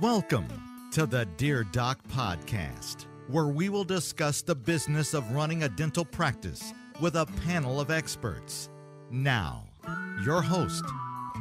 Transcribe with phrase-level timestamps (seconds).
[0.00, 0.46] Welcome
[0.92, 6.04] to the Dear Doc podcast, where we will discuss the business of running a dental
[6.04, 8.70] practice with a panel of experts.
[9.10, 9.64] Now,
[10.24, 10.84] your host,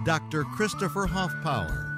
[0.06, 0.44] Dr.
[0.44, 1.96] Christopher Hoffpauir.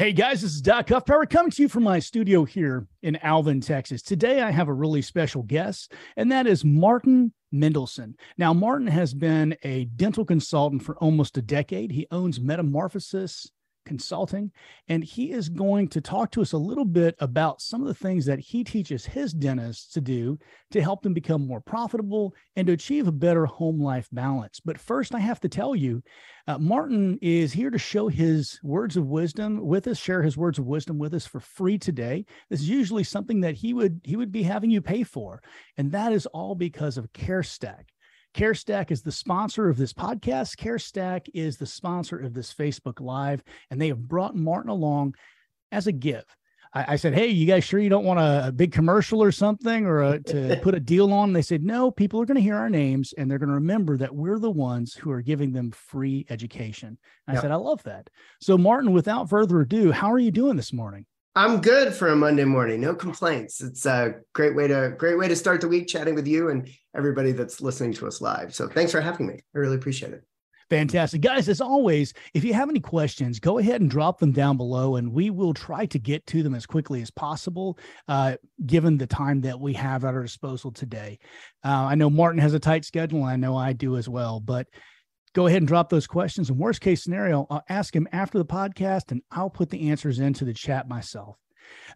[0.00, 3.60] Hey guys, this is Doc Hoffpauir coming to you from my studio here in Alvin,
[3.60, 4.00] Texas.
[4.00, 8.14] Today I have a really special guest, and that is Martin Mendelson.
[8.38, 11.92] Now, Martin has been a dental consultant for almost a decade.
[11.92, 13.50] He owns Metamorphosis
[13.90, 14.52] Consulting,
[14.86, 17.94] and he is going to talk to us a little bit about some of the
[17.94, 20.38] things that he teaches his dentists to do
[20.70, 24.60] to help them become more profitable and to achieve a better home life balance.
[24.64, 26.04] But first, I have to tell you,
[26.46, 30.60] uh, Martin is here to show his words of wisdom with us, share his words
[30.60, 32.24] of wisdom with us for free today.
[32.48, 35.42] This is usually something that he would he would be having you pay for,
[35.76, 37.86] and that is all because of CareStack.
[38.34, 40.56] CareStack is the sponsor of this podcast.
[40.56, 45.14] CareStack is the sponsor of this Facebook Live, and they have brought Martin along
[45.72, 46.24] as a give.
[46.72, 49.32] I, I said, "Hey, you guys sure you don't want a, a big commercial or
[49.32, 52.42] something, or a, to put a deal on?" They said, "No, people are going to
[52.42, 55.52] hear our names, and they're going to remember that we're the ones who are giving
[55.52, 60.18] them free education." I said, "I love that." So, Martin, without further ado, how are
[60.18, 61.06] you doing this morning?
[61.36, 62.80] I'm good for a Monday morning.
[62.80, 63.60] No complaints.
[63.60, 66.68] It's a great way to great way to start the week chatting with you and
[66.96, 68.52] everybody that's listening to us live.
[68.52, 69.34] So thanks for having me.
[69.54, 70.24] I really appreciate it.
[70.70, 71.20] Fantastic.
[71.20, 74.96] Guys, as always, if you have any questions, go ahead and drop them down below
[74.96, 79.06] and we will try to get to them as quickly as possible, uh, given the
[79.06, 81.18] time that we have at our disposal today.
[81.64, 84.38] Uh, I know Martin has a tight schedule, and I know I do as well,
[84.38, 84.68] but
[85.34, 86.50] go ahead and drop those questions.
[86.50, 90.18] And worst case scenario, I'll ask him after the podcast and I'll put the answers
[90.18, 91.36] into the chat myself.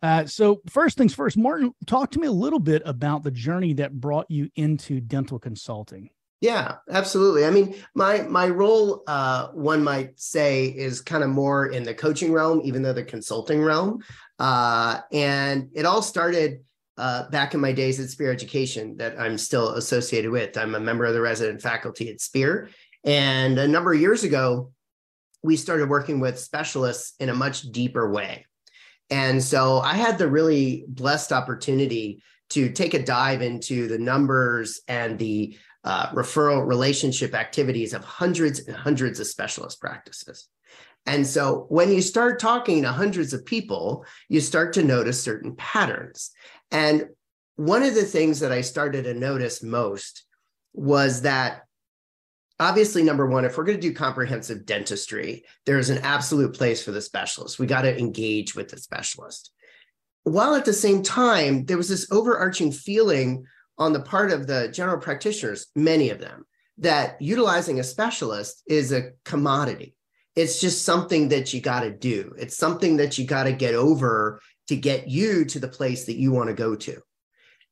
[0.03, 3.73] Uh, so, first things first, Martin, talk to me a little bit about the journey
[3.75, 6.11] that brought you into dental consulting.
[6.41, 7.47] Yeah, absolutely.
[7.47, 11.95] I mean, my my role, uh, one might say, is kind of more in the
[11.95, 14.03] coaching realm, even though the consulting realm.
[14.39, 16.61] Uh, and it all started
[16.97, 20.57] uh, back in my days at Spear Education that I'm still associated with.
[20.57, 22.69] I'm a member of the resident faculty at Spear,
[23.05, 24.73] and a number of years ago,
[25.43, 28.47] we started working with specialists in a much deeper way.
[29.11, 34.81] And so I had the really blessed opportunity to take a dive into the numbers
[34.89, 40.49] and the uh, referral relationship activities of hundreds and hundreds of specialist practices.
[41.07, 45.55] And so when you start talking to hundreds of people, you start to notice certain
[45.57, 46.31] patterns.
[46.71, 47.09] And
[47.57, 50.25] one of the things that I started to notice most
[50.73, 51.63] was that
[52.61, 56.93] obviously number one if we're going to do comprehensive dentistry there's an absolute place for
[56.93, 57.59] the specialist.
[57.59, 59.51] We got to engage with the specialist.
[60.23, 63.45] While at the same time there was this overarching feeling
[63.77, 66.47] on the part of the general practitioners many of them
[66.79, 69.95] that utilizing a specialist is a commodity.
[70.35, 72.35] It's just something that you got to do.
[72.37, 76.17] It's something that you got to get over to get you to the place that
[76.17, 77.01] you want to go to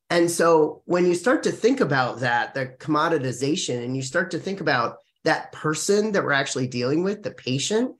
[0.09, 4.39] and so when you start to think about that, the commoditization, and you start to
[4.39, 7.95] think about that person that we're actually dealing with, the patient,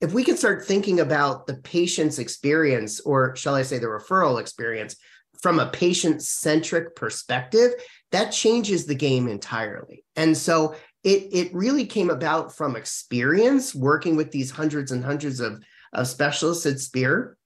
[0.00, 4.40] if we can start thinking about the patient's experience, or shall I say the referral
[4.40, 4.96] experience,
[5.42, 7.72] from a patient centric perspective,
[8.12, 10.04] that changes the game entirely.
[10.16, 10.74] And so
[11.04, 16.08] it, it really came about from experience working with these hundreds and hundreds of, of
[16.08, 17.36] specialists at Spear.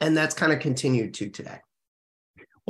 [0.00, 1.58] And that's kind of continued to today.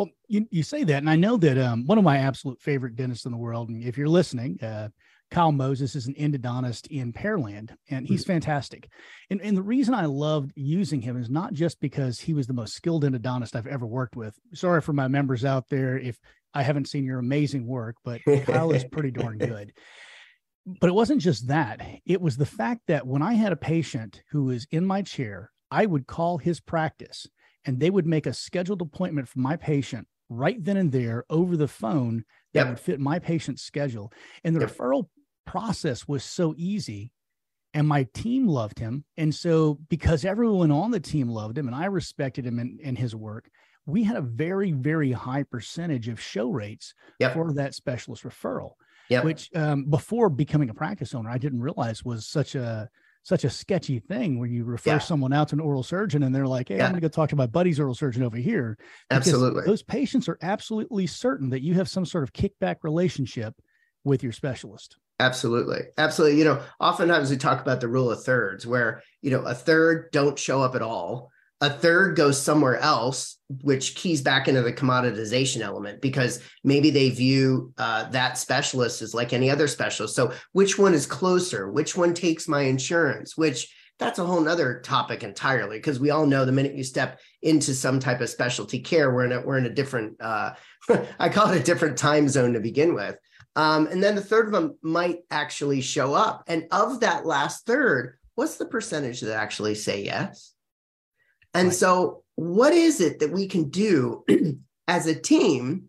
[0.01, 2.97] Well, you, you say that, and I know that um, one of my absolute favorite
[2.97, 4.89] dentists in the world, and if you're listening, uh,
[5.31, 8.33] Kyle Moses is an endodontist in Pearland, and he's mm-hmm.
[8.33, 8.89] fantastic.
[9.29, 12.55] And, and the reason I loved using him is not just because he was the
[12.55, 14.35] most skilled endodontist I've ever worked with.
[14.55, 16.19] Sorry for my members out there if
[16.55, 19.71] I haven't seen your amazing work, but Kyle is pretty darn good.
[20.65, 24.23] But it wasn't just that, it was the fact that when I had a patient
[24.31, 27.27] who was in my chair, I would call his practice
[27.65, 31.57] and they would make a scheduled appointment for my patient right then and there over
[31.57, 32.69] the phone that yep.
[32.69, 34.13] would fit my patient's schedule.
[34.45, 34.71] And the yep.
[34.71, 35.09] referral
[35.47, 37.13] process was so easy.
[37.73, 39.05] And my team loved him.
[39.17, 43.15] And so, because everyone on the team loved him and I respected him and his
[43.15, 43.49] work,
[43.87, 47.35] we had a very, very high percentage of show rates yep.
[47.35, 48.73] for that specialist referral,
[49.23, 52.89] which um, before becoming a practice owner, I didn't realize was such a
[53.23, 54.99] such a sketchy thing where you refer yeah.
[54.99, 56.87] someone out to an oral surgeon and they're like, Hey, yeah.
[56.87, 58.79] I'm going to go talk to my buddy's oral surgeon over here.
[59.11, 59.65] Absolutely.
[59.65, 63.55] Those patients are absolutely certain that you have some sort of kickback relationship
[64.05, 64.97] with your specialist.
[65.19, 65.83] Absolutely.
[65.99, 66.39] Absolutely.
[66.39, 70.11] You know, oftentimes we talk about the rule of thirds where, you know, a third
[70.13, 71.31] don't show up at all.
[71.61, 77.11] A third goes somewhere else, which keys back into the commoditization element because maybe they
[77.11, 80.17] view uh, that specialist as like any other specialist.
[80.17, 81.71] So, which one is closer?
[81.71, 83.37] Which one takes my insurance?
[83.37, 87.21] Which that's a whole nother topic entirely because we all know the minute you step
[87.43, 90.55] into some type of specialty care, we're in a we're in a different uh,
[91.19, 93.17] I call it a different time zone to begin with.
[93.57, 96.45] Um, and then the third of them might actually show up.
[96.47, 100.55] And of that last third, what's the percentage that actually say yes?
[101.55, 101.77] And right.
[101.77, 104.25] so, what is it that we can do
[104.89, 105.89] as a team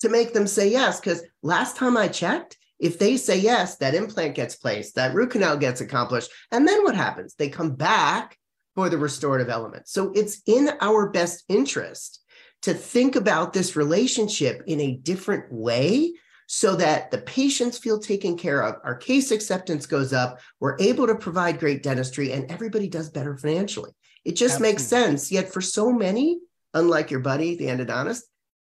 [0.00, 1.00] to make them say yes?
[1.00, 5.30] Because last time I checked, if they say yes, that implant gets placed, that root
[5.30, 6.30] canal gets accomplished.
[6.50, 7.34] And then what happens?
[7.34, 8.38] They come back
[8.74, 9.88] for the restorative element.
[9.88, 12.20] So, it's in our best interest
[12.62, 16.12] to think about this relationship in a different way
[16.52, 21.06] so that the patients feel taken care of, our case acceptance goes up, we're able
[21.06, 23.92] to provide great dentistry, and everybody does better financially.
[24.24, 24.72] It just Absolutely.
[24.72, 25.32] makes sense.
[25.32, 26.40] Yet for so many,
[26.74, 28.22] unlike your buddy, the endodontist,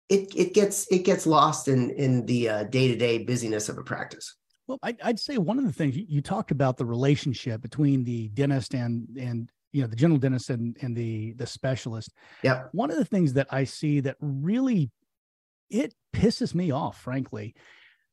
[0.09, 3.83] it it gets it gets lost in in the day to day busyness of a
[3.83, 4.35] practice.
[4.67, 8.03] Well, I'd, I'd say one of the things you, you talked about the relationship between
[8.03, 12.13] the dentist and and you know the general dentist and, and the the specialist.
[12.43, 12.63] Yeah.
[12.71, 14.91] One of the things that I see that really
[15.69, 17.55] it pisses me off, frankly.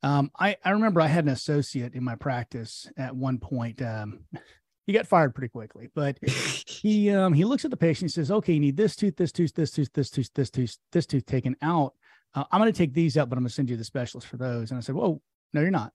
[0.02, 3.80] Um, I I remember I had an associate in my practice at one point.
[3.80, 4.20] Um,
[4.86, 5.88] he got fired pretty quickly.
[5.94, 6.18] But
[6.66, 8.10] he um he looks at the patient.
[8.10, 10.76] He says, "Okay, you need this tooth, this tooth, this tooth, this tooth, this tooth,
[10.90, 11.94] this tooth taken out.
[12.34, 14.26] Uh, I'm going to take these out, but I'm going to send you the specialist
[14.26, 15.20] for those." And I said, "Whoa,
[15.52, 15.92] no, you're not."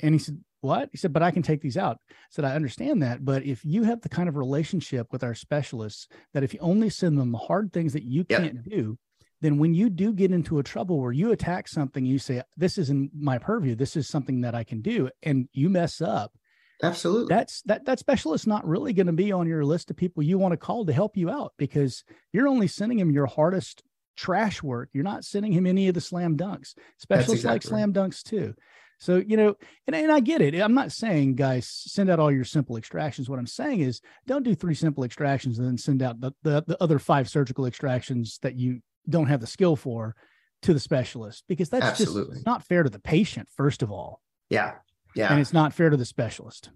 [0.00, 2.54] And he said, "What?" He said, "But I can take these out." I said, "I
[2.54, 6.54] understand that, but if you have the kind of relationship with our specialists that if
[6.54, 8.42] you only send them the hard things that you yep.
[8.42, 8.98] can't do."
[9.42, 12.78] Then, when you do get into a trouble where you attack something, you say, This
[12.78, 13.74] isn't my purview.
[13.74, 15.10] This is something that I can do.
[15.24, 16.32] And you mess up,
[16.82, 17.34] Absolutely.
[17.34, 20.38] That's that that specialist not really going to be on your list of people you
[20.38, 22.02] want to call to help you out because
[22.32, 23.82] you're only sending him your hardest
[24.16, 24.90] trash work.
[24.92, 26.74] You're not sending him any of the slam dunks.
[26.98, 28.54] Specialists exactly like slam dunks too.
[28.98, 29.56] So, you know,
[29.88, 30.54] and, and I get it.
[30.60, 33.28] I'm not saying, guys, send out all your simple extractions.
[33.28, 36.62] What I'm saying is don't do three simple extractions and then send out the, the,
[36.68, 40.14] the other five surgical extractions that you don't have the skill for
[40.62, 42.34] to the specialist because that's Absolutely.
[42.36, 44.20] just not fair to the patient, first of all.
[44.50, 44.74] Yeah.
[45.14, 45.30] Yeah.
[45.30, 46.70] And it's not fair to the specialist.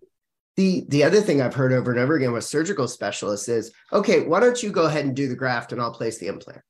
[0.56, 4.26] The the other thing I've heard over and over again with surgical specialists is, okay,
[4.26, 6.62] why don't you go ahead and do the graft and I'll place the implant?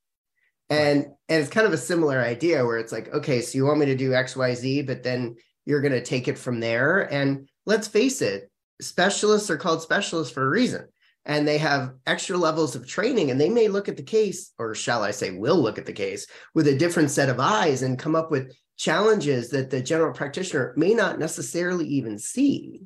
[0.68, 1.08] And right.
[1.28, 3.86] and it's kind of a similar idea where it's like, okay, so you want me
[3.86, 7.12] to do XYZ, but then you're going to take it from there.
[7.12, 10.86] And let's face it, specialists are called specialists for a reason.
[11.24, 14.76] And they have extra levels of training, and they may look at the case, or
[14.76, 17.98] shall I say, will look at the case with a different set of eyes and
[17.98, 22.82] come up with challenges that the general practitioner may not necessarily even see.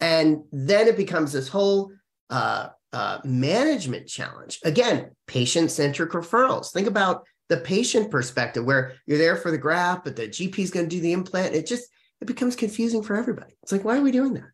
[0.00, 1.92] And then it becomes this whole
[2.30, 4.60] uh, uh, management challenge.
[4.64, 6.70] Again, patient centric referrals.
[6.72, 10.70] Think about the patient perspective where you're there for the graft, but the GP is
[10.70, 11.54] going to do the implant.
[11.54, 11.88] It just
[12.20, 13.56] it becomes confusing for everybody.
[13.62, 14.50] It's like, why are we doing that?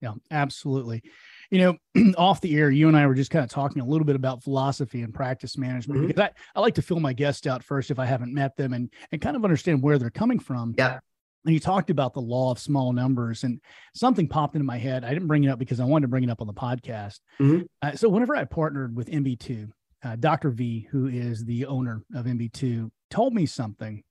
[0.00, 1.02] Yeah, absolutely
[1.50, 4.04] you know, off the air, you and I were just kind of talking a little
[4.04, 6.08] bit about philosophy and practice management mm-hmm.
[6.08, 8.72] because I, I like to fill my guests out first if I haven't met them
[8.72, 10.74] and and kind of understand where they're coming from.
[10.78, 11.00] Yeah.
[11.44, 13.60] And you talked about the law of small numbers, and
[13.94, 15.04] something popped into my head.
[15.04, 17.18] I didn't bring it up because I wanted to bring it up on the podcast.
[17.40, 17.62] Mm-hmm.
[17.80, 19.70] Uh, so whenever I partnered with MB2,
[20.04, 20.50] uh, Dr.
[20.50, 24.02] V, who is the owner of MB2, told me something,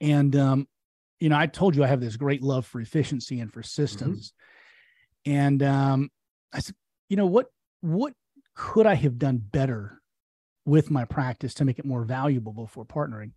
[0.00, 0.66] and um,
[1.20, 3.82] you know, I told you I have this great love for efficiency and for mm-hmm.
[3.82, 4.32] systems,
[5.26, 5.32] mm-hmm.
[5.32, 6.10] and um,
[6.52, 6.74] I said,
[7.08, 7.46] you know, what
[7.80, 8.14] what
[8.54, 10.00] could I have done better
[10.64, 13.32] with my practice to make it more valuable before partnering?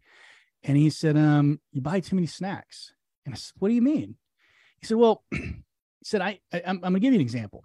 [0.63, 2.94] And he said, um, you buy too many snacks.
[3.25, 4.15] And I said, what do you mean?
[4.80, 5.63] He said, well, he
[6.03, 7.63] said, I, I I'm, I'm gonna give you an example.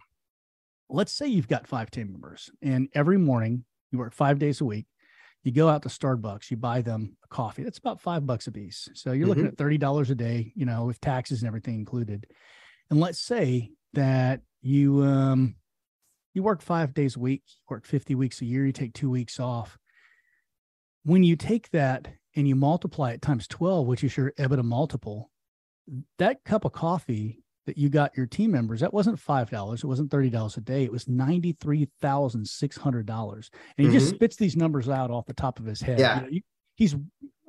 [0.88, 4.64] Let's say you've got five team members, and every morning you work five days a
[4.64, 4.86] week.
[5.42, 7.62] You go out to Starbucks, you buy them a coffee.
[7.62, 8.88] That's about five bucks a piece.
[8.94, 9.28] So you're mm-hmm.
[9.28, 12.26] looking at thirty dollars a day, you know, with taxes and everything included.
[12.90, 15.56] And let's say that you um
[16.36, 19.40] you work five days a week, work 50 weeks a year, you take two weeks
[19.40, 19.78] off.
[21.02, 25.30] When you take that and you multiply it times 12, which is your EBITDA multiple,
[26.18, 29.74] that cup of coffee that you got your team members, that wasn't $5.
[29.74, 30.84] It wasn't $30 a day.
[30.84, 32.90] It was $93,600.
[32.98, 33.24] And
[33.76, 33.92] he mm-hmm.
[33.92, 35.98] just spits these numbers out off the top of his head.
[35.98, 36.16] Yeah.
[36.16, 36.42] You know, you,
[36.74, 36.94] he's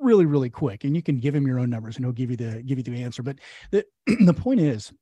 [0.00, 2.38] really, really quick and you can give him your own numbers and he'll give you
[2.38, 3.22] the, give you the answer.
[3.22, 3.36] But
[3.70, 3.84] the,
[4.24, 4.92] the point is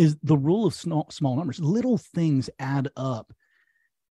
[0.00, 1.60] is the rule of small, small numbers.
[1.60, 3.34] Little things add up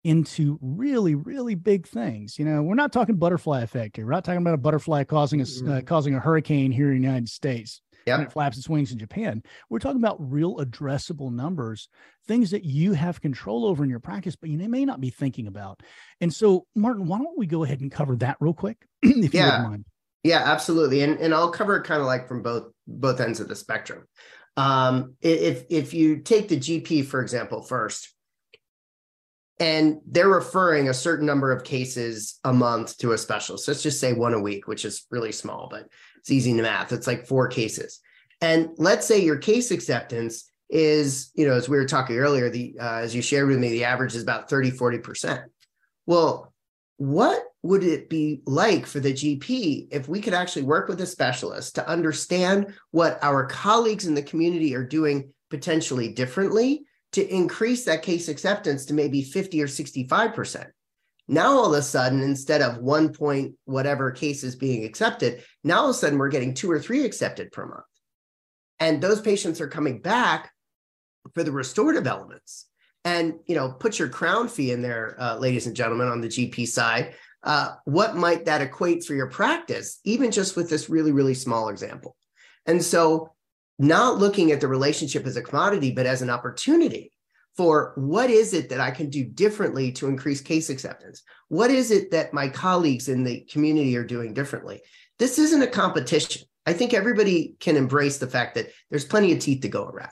[0.03, 2.37] into really, really big things.
[2.37, 4.05] You know, we're not talking butterfly effect here.
[4.05, 5.79] We're not talking about a butterfly causing a uh, mm-hmm.
[5.81, 7.81] causing a hurricane here in the United States.
[8.05, 8.17] Yep.
[8.19, 9.43] and it flaps its wings in Japan.
[9.69, 11.89] We're talking about real addressable numbers,
[12.27, 15.47] things that you have control over in your practice, but you may not be thinking
[15.47, 15.81] about.
[16.21, 19.39] And so, Martin, why don't we go ahead and cover that real quick, if you
[19.41, 19.45] Yeah.
[19.47, 19.85] wouldn't mind?
[20.23, 21.01] Yeah, absolutely.
[21.01, 24.05] And and I'll cover it kind of like from both both ends of the spectrum.
[24.57, 28.13] Um, if if you take the GP for example first,
[29.59, 33.67] and they're referring a certain number of cases a month to a specialist.
[33.67, 35.87] Let's just say one a week, which is really small, but
[36.17, 36.93] it's easy to math.
[36.93, 37.99] It's like four cases.
[38.41, 42.77] And let's say your case acceptance is, you know, as we were talking earlier, the
[42.79, 45.43] uh, as you shared with me, the average is about 30, 40%.
[46.05, 46.53] Well,
[46.97, 51.05] what would it be like for the GP if we could actually work with a
[51.05, 57.85] specialist to understand what our colleagues in the community are doing potentially differently to increase
[57.85, 60.67] that case acceptance to maybe 50 or 65%?
[61.27, 65.89] Now, all of a sudden, instead of one point whatever cases being accepted, now all
[65.89, 67.83] of a sudden we're getting two or three accepted per month.
[68.79, 70.51] And those patients are coming back
[71.35, 72.65] for the restorative elements.
[73.05, 76.27] And you know, put your crown fee in there, uh, ladies and gentlemen, on the
[76.27, 77.13] GP side.
[77.43, 81.69] Uh, what might that equate for your practice, even just with this really, really small
[81.69, 82.15] example?
[82.65, 83.33] And so,
[83.77, 87.13] not looking at the relationship as a commodity, but as an opportunity
[87.55, 91.23] for what is it that I can do differently to increase case acceptance?
[91.47, 94.81] What is it that my colleagues in the community are doing differently?
[95.17, 96.43] This isn't a competition.
[96.65, 100.11] I think everybody can embrace the fact that there's plenty of teeth to go around.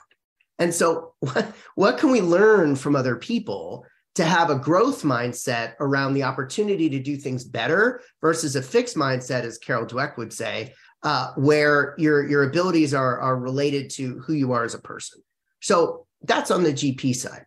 [0.59, 3.85] And so, what, what can we learn from other people
[4.17, 8.95] to have a growth mindset around the opportunity to do things better versus a fixed
[8.95, 14.17] mindset, as Carol Dweck would say, uh, where your, your abilities are, are related to
[14.19, 15.21] who you are as a person?
[15.61, 17.45] So, that's on the GP side.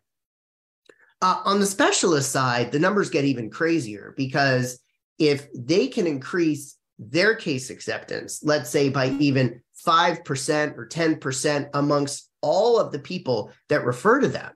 [1.20, 4.78] Uh, on the specialist side, the numbers get even crazier because
[5.18, 12.30] if they can increase their case acceptance, let's say by even 5% or 10% amongst
[12.42, 14.52] all of the people that refer to them,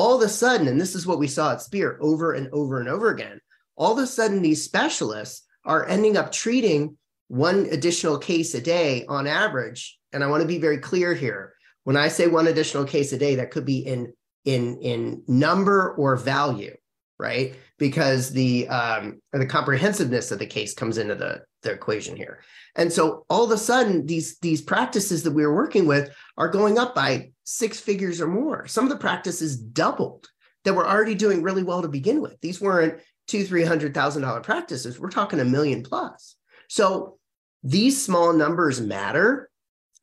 [0.00, 2.80] all of a sudden, and this is what we saw at Spear over and over
[2.80, 3.38] and over again,
[3.76, 6.96] all of a sudden, these specialists are ending up treating
[7.28, 9.98] one additional case a day on average.
[10.14, 11.52] And I want to be very clear here.
[11.84, 14.14] When I say one additional case a day, that could be in
[14.46, 16.74] in in number or value,
[17.18, 17.54] right?
[17.80, 22.42] Because the um, the comprehensiveness of the case comes into the the equation here.
[22.76, 26.48] And so all of a sudden, these these practices that we were working with are
[26.48, 28.68] going up by six figures or more.
[28.68, 30.28] Some of the practices doubled
[30.64, 32.38] that were already doing really well to begin with.
[32.40, 35.00] These weren't two, three hundred thousand dollar practices.
[35.00, 36.36] We're talking a million plus.
[36.68, 37.18] So
[37.62, 39.50] these small numbers matter.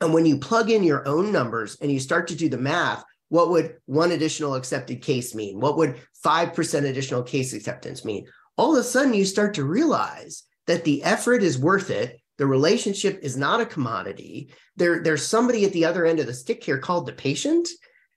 [0.02, 3.04] And when you plug in your own numbers and you start to do the math,
[3.30, 5.60] what would one additional accepted case mean?
[5.60, 8.28] What would 5% additional case acceptance mean?
[8.58, 12.20] All of a sudden, you start to realize that the effort is worth it.
[12.38, 14.54] The relationship is not a commodity.
[14.76, 17.68] There, there's somebody at the other end of the stick here called the patient,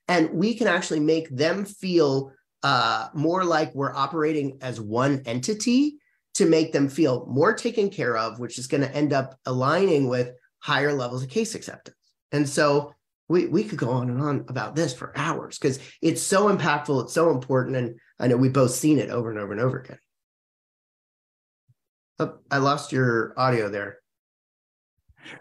[0.07, 2.31] and we can actually make them feel
[2.63, 5.95] uh, more like we're operating as one entity
[6.35, 10.07] to make them feel more taken care of, which is going to end up aligning
[10.07, 11.97] with higher levels of case acceptance.
[12.31, 12.93] And so
[13.31, 17.03] we, we could go on and on about this for hours because it's so impactful,
[17.03, 17.77] it's so important.
[17.77, 19.97] And I know we've both seen it over and over and over again.
[22.19, 23.97] Oh, I lost your audio there.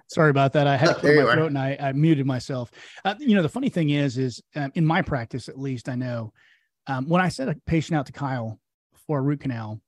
[0.06, 0.66] Sorry about that.
[0.66, 1.34] I had Oh, to clear my are.
[1.34, 2.70] throat and I, I muted myself.
[3.04, 5.96] Uh, you know, the funny thing is, is um, in my practice, at least I
[5.96, 6.32] know
[6.86, 8.60] um, when I sent a patient out to Kyle
[9.06, 9.80] for a root canal,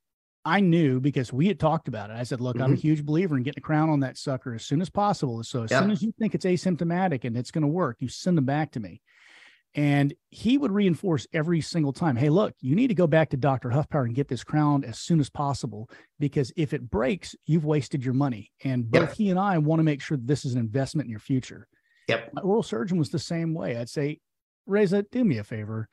[0.45, 2.17] I knew because we had talked about it.
[2.17, 2.75] I said, look, I'm a mm-hmm.
[2.75, 5.41] huge believer in getting a crown on that sucker as soon as possible.
[5.43, 5.81] So as Yep.
[5.81, 8.71] soon as you think it's asymptomatic and it's going to work, you send them back
[8.71, 9.01] to me.
[9.75, 13.37] And he would reinforce every single time, hey, look, you need to go back to
[13.37, 13.69] Dr.
[13.69, 18.05] Hoffpauir and get this crowned as soon as possible because if it breaks, you've wasted
[18.05, 18.51] your money.
[18.63, 19.17] And both Yep.
[19.17, 21.67] he and I want to make sure this is an investment in your future.
[22.07, 22.33] Yep.
[22.33, 23.77] My oral surgeon was the same way.
[23.77, 24.19] I'd say,
[24.67, 25.89] Reza, do me a favor.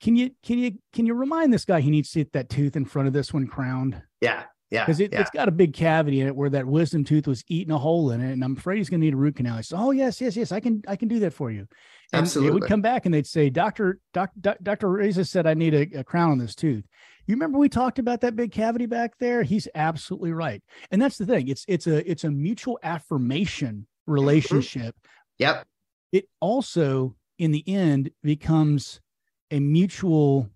[0.00, 2.76] Can you can you can you remind this guy he needs to get that tooth
[2.76, 4.00] in front of this one crowned?
[4.20, 4.44] Yeah.
[4.70, 4.84] Yeah.
[4.84, 5.20] because it, yeah.
[5.20, 8.12] it's got a big cavity in it where that wisdom tooth was eating a hole
[8.12, 9.58] in it, and I'm afraid he's going to need a root canal.
[9.58, 11.68] I said, "Oh yes, yes, yes, I can, I can do that for you." And
[12.12, 12.60] they Absolutely.
[12.60, 15.98] would come back and they'd say, "Doctor, doc, doc, Doctor Reza said I need a,
[15.98, 16.84] a crown on this tooth."
[17.26, 19.42] You remember we talked about that big cavity back there?
[19.42, 21.48] He's absolutely right, and that's the thing.
[21.48, 24.12] It's it's a it's a mutual affirmation mm-hmm.
[24.12, 24.94] relationship.
[25.38, 25.66] Yep.
[26.12, 29.00] It also, in the end, becomes
[29.50, 30.48] a mutual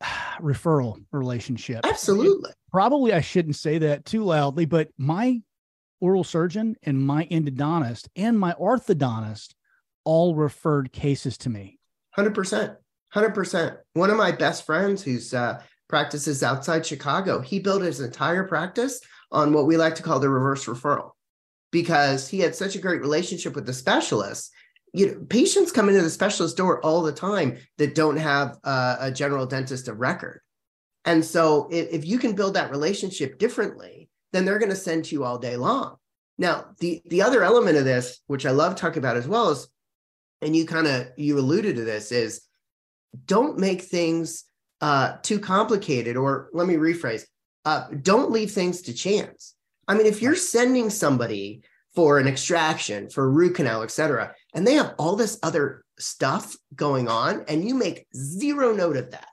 [0.40, 2.50] referral relationship Absolutely.
[2.70, 5.40] probably I shouldn't say that too loudly, but my
[6.00, 9.54] oral surgeon and my endodontist and my orthodontist
[10.04, 11.78] all referred cases to me.
[12.16, 12.76] 100%.
[13.14, 13.76] 100%.
[13.94, 19.00] One of my best friends who's uh, practices outside Chicago, he built his entire practice
[19.32, 21.12] on what we like to call the reverse referral.
[21.72, 24.52] because he had such a great relationship with the specialist
[24.94, 28.96] you know patients come into the specialist door all the time that don't have uh,
[29.00, 30.40] a general dentist of record.
[31.04, 35.04] And so if, if you can build that relationship differently then they're going to send
[35.04, 35.96] to you all day long.
[36.38, 39.68] Now the the other element of this which i love talking about as well is
[40.42, 42.42] and you kind of you alluded to this is
[43.26, 44.44] don't make things
[44.80, 47.24] uh, too complicated or let me rephrase
[47.64, 49.54] uh, don't leave things to chance.
[49.86, 51.62] I mean if you're sending somebody
[51.94, 55.84] for an extraction for a root canal et cetera and they have all this other
[55.98, 59.28] stuff going on and you make zero note of that.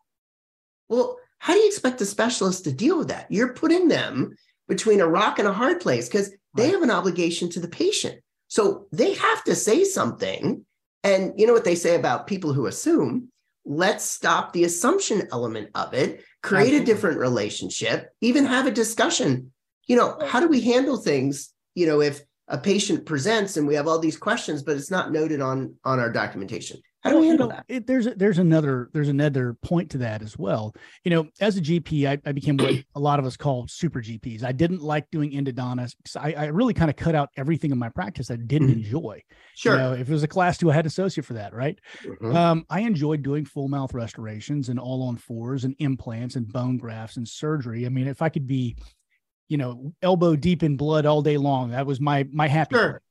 [0.89, 3.25] Well how do you expect a specialist to deal with that?
[3.31, 4.35] You're putting them
[4.67, 6.73] between a rock and a hard place because they right.
[6.73, 8.21] have an obligation to the patient.
[8.47, 10.65] So they have to say something
[11.03, 13.29] and you know what they say about people who assume?
[13.65, 16.83] Let's stop the assumption element of it create Absolutely.
[16.83, 19.51] a different relationship even have a discussion.
[19.87, 22.21] You know how do we handle things you know if
[22.51, 25.99] a patient presents and we have all these questions but it's not noted on on
[25.99, 26.79] our documentation.
[27.01, 27.65] How do we handle you know, that?
[27.67, 30.75] it, there's there's another there's another point to that as well.
[31.03, 34.01] You know as a gp i, I became what a lot of us call super
[34.01, 37.79] gps i didn't like doing endodontics i, I really kind of cut out everything in
[37.79, 38.79] my practice i didn't mm-hmm.
[38.79, 39.23] enjoy.
[39.55, 39.73] Sure.
[39.73, 41.79] you know, if it was a class two i had an associate for that right?
[42.03, 42.35] Mm-hmm.
[42.35, 46.77] um, i enjoyed doing full mouth restorations and all on fours and implants and bone
[46.77, 47.85] grafts and surgery.
[47.85, 48.75] I mean if i could be
[49.51, 51.71] you know, elbow deep in blood all day long.
[51.71, 52.75] That was my my happy.
[52.75, 53.01] Sure.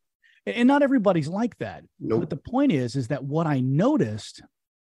[0.46, 1.84] And not everybody's like that.
[2.00, 2.20] Nope.
[2.20, 4.40] But the point is, is that what I noticed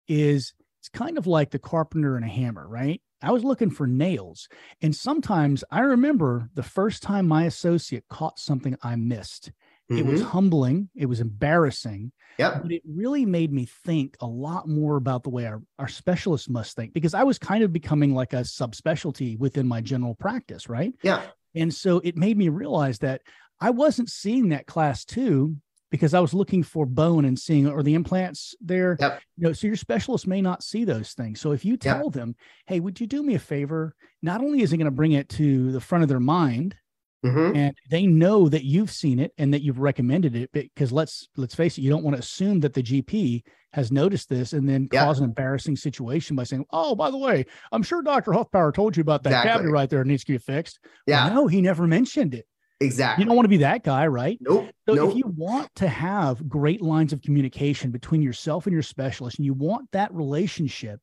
[0.07, 2.99] is it's kind of like the carpenter and a hammer, right?
[3.21, 4.49] I was looking for nails.
[4.81, 9.51] And sometimes I remember the first time my associate caught something I missed.
[9.91, 9.97] Mm-hmm.
[9.99, 10.29] It was mm-hmm.
[10.31, 12.13] humbling, it was embarrassing.
[12.39, 12.63] Yep.
[12.63, 16.49] But it really made me think a lot more about the way our, our specialists
[16.49, 20.67] must think because I was kind of becoming like a subspecialty within my general practice,
[20.67, 20.93] right?
[21.03, 21.21] Yeah.
[21.55, 23.21] And so it made me realize that
[23.59, 25.55] I wasn't seeing that class two
[25.91, 28.97] because I was looking for bone and seeing or the implants there.
[28.99, 29.21] Yep.
[29.37, 31.39] You know, so your specialist may not see those things.
[31.39, 32.13] So if you tell yep.
[32.13, 33.95] them, hey, would you do me a favor?
[34.21, 36.75] Not only is it going to bring it to the front of their mind,
[37.23, 37.55] Mm-hmm.
[37.55, 41.55] and they know that you've seen it and that you've recommended it because let's let's
[41.55, 44.89] face it you don't want to assume that the gp has noticed this and then
[44.91, 45.05] yep.
[45.05, 48.97] cause an embarrassing situation by saying oh by the way i'm sure dr hoffpauir told
[48.97, 49.51] you about that exactly.
[49.51, 52.45] cavity right there it needs to get fixed yeah well, no he never mentioned it
[52.81, 55.11] exactly you don't want to be that guy right nope so nope.
[55.11, 59.45] if you want to have great lines of communication between yourself and your specialist and
[59.45, 60.99] you want that relationship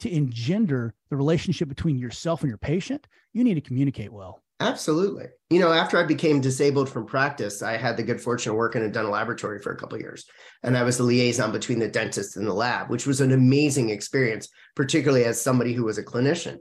[0.00, 5.26] to engender the relationship between yourself and your patient you need to communicate well Absolutely.
[5.50, 8.82] You know, after I became disabled from practice, I had the good fortune of working
[8.82, 10.26] in a dental laboratory for a couple of years.
[10.62, 13.90] And I was the liaison between the dentist and the lab, which was an amazing
[13.90, 16.58] experience, particularly as somebody who was a clinician.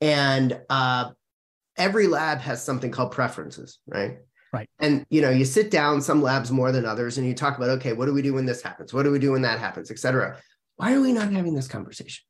[0.00, 1.10] And uh,
[1.76, 4.18] every lab has something called preferences, right?
[4.52, 4.68] Right.
[4.78, 7.70] And you know, you sit down, some labs more than others, and you talk about,
[7.70, 8.92] okay, what do we do when this happens?
[8.92, 10.38] What do we do when that happens, et cetera?
[10.76, 12.24] Why are we not having this conversation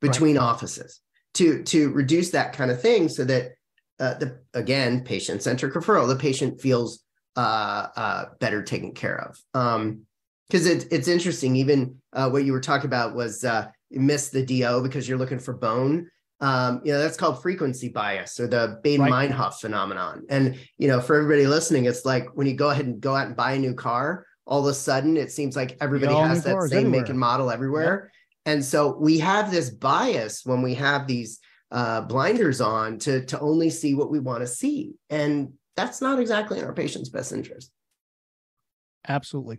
[0.00, 0.42] between right.
[0.42, 1.00] offices
[1.34, 3.52] to to reduce that kind of thing so that
[4.00, 6.08] uh, the again patient-centric referral.
[6.08, 7.04] The patient feels
[7.36, 9.38] uh, uh, better taken care of.
[9.52, 11.56] Because um, it, it's interesting.
[11.56, 15.18] Even uh, what you were talking about was uh, you miss the do because you're
[15.18, 16.10] looking for bone.
[16.40, 19.54] Um, you know that's called frequency bias or the Baader-Meinhof right.
[19.54, 20.26] phenomenon.
[20.28, 23.28] And you know for everybody listening it's like when you go ahead and go out
[23.28, 26.60] and buy a new car all of a sudden it seems like everybody has that
[26.62, 27.00] same everywhere.
[27.00, 28.10] make and model everywhere.
[28.46, 33.40] And so we have this bias when we have these uh, blinders on to to
[33.40, 37.32] only see what we want to see, and that's not exactly in our patient's best
[37.32, 37.70] interest.
[39.06, 39.58] Absolutely.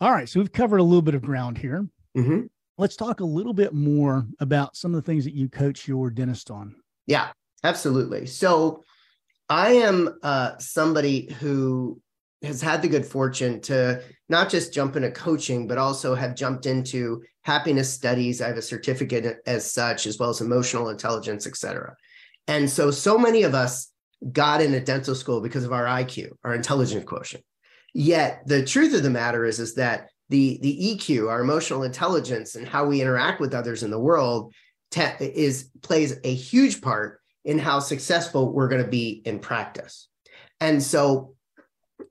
[0.00, 1.86] All right, so we've covered a little bit of ground here.
[2.16, 2.46] Mm-hmm.
[2.78, 6.10] Let's talk a little bit more about some of the things that you coach your
[6.10, 6.74] dentist on.
[7.06, 7.28] Yeah,
[7.62, 8.24] absolutely.
[8.24, 8.82] So
[9.50, 12.00] I am uh, somebody who
[12.42, 16.64] has had the good fortune to not just jump into coaching, but also have jumped
[16.64, 18.40] into happiness studies.
[18.40, 21.94] I have a certificate as such, as well as emotional intelligence, et cetera.
[22.46, 23.90] And so, so many of us
[24.32, 27.44] got into dental school because of our IQ, our intelligence quotient.
[27.94, 32.54] Yet the truth of the matter is, is that the, the EQ, our emotional intelligence,
[32.54, 34.52] and how we interact with others in the world
[34.90, 40.08] te- is plays a huge part in how successful we're going to be in practice.
[40.60, 41.34] And so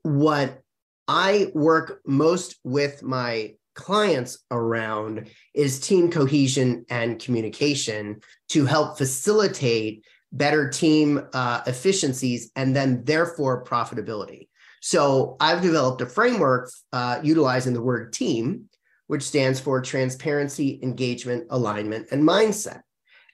[0.01, 0.61] what
[1.07, 10.03] I work most with my clients around is team cohesion and communication to help facilitate
[10.31, 14.47] better team uh, efficiencies and then therefore profitability.
[14.81, 18.69] So I've developed a framework uh, utilizing the word team,
[19.07, 22.81] which stands for transparency, engagement, alignment, and mindset.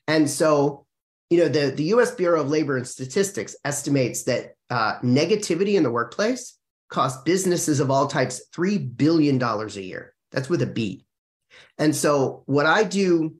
[0.07, 0.85] And so
[1.29, 5.83] you know, the, the US Bureau of Labor and Statistics estimates that uh, negativity in
[5.83, 6.57] the workplace
[6.89, 10.14] costs businesses of all types $3 billion a year.
[10.35, 11.05] That's with a B.
[11.77, 13.35] And so, what I do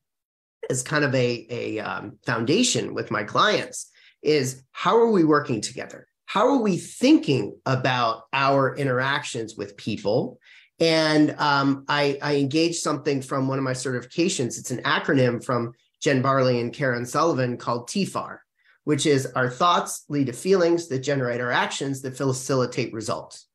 [0.70, 3.92] as kind of a, a um, foundation with my clients
[4.24, 6.08] is how are we working together?
[6.26, 10.40] How are we thinking about our interactions with people?
[10.80, 14.58] And um, I, I engaged something from one of my certifications.
[14.58, 18.40] It's an acronym from Jen Barley and Karen Sullivan called TFAR,
[18.86, 23.48] which is our thoughts lead to feelings that generate our actions that facilitate results.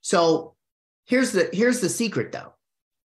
[0.00, 0.54] So
[1.06, 2.54] here's the here's the secret though.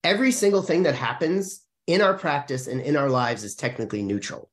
[0.07, 4.49] Every single thing that happens in our practice and in our lives is technically neutral.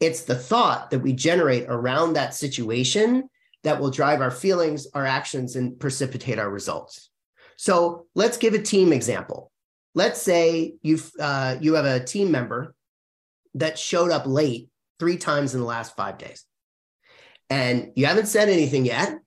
[0.00, 3.28] It's the thought that we generate around that situation
[3.62, 7.10] that will drive our feelings, our actions, and precipitate our results.
[7.56, 9.52] So let's give a team example.
[9.94, 12.74] Let's say you've uh, you have a team member
[13.56, 16.46] that showed up late three times in the last five days,
[17.50, 19.18] and you haven't said anything yet,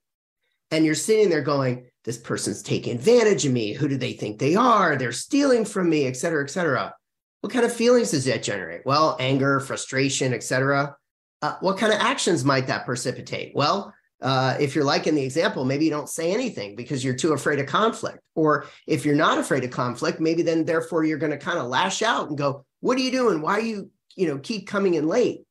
[0.72, 3.74] and you're sitting there going, "This person's taking advantage of me.
[3.74, 4.96] Who do they think they are?
[4.96, 6.94] They're stealing from me, et cetera, et cetera."
[7.42, 8.86] What kind of feelings does that generate?
[8.86, 10.96] Well, anger, frustration, etc.
[11.42, 13.54] Uh, what kind of actions might that precipitate?
[13.54, 17.14] Well, uh, if you're like in the example, maybe you don't say anything because you're
[17.14, 18.20] too afraid of conflict.
[18.36, 21.68] Or if you're not afraid of conflict, maybe then therefore you're going to kind of
[21.68, 23.42] lash out and go, "What are you doing?
[23.42, 25.42] Why are you, you know, keep coming in late?"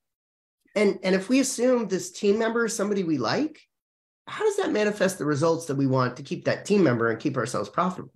[0.75, 3.61] And and if we assume this team member is somebody we like,
[4.27, 7.21] how does that manifest the results that we want to keep that team member and
[7.21, 8.13] keep ourselves profitable?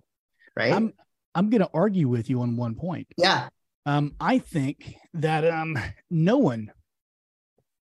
[0.55, 0.73] Right.
[0.73, 0.93] I'm
[1.35, 3.07] I'm going to argue with you on one point.
[3.17, 3.49] Yeah.
[3.85, 5.77] Um, I think that um,
[6.09, 6.71] no one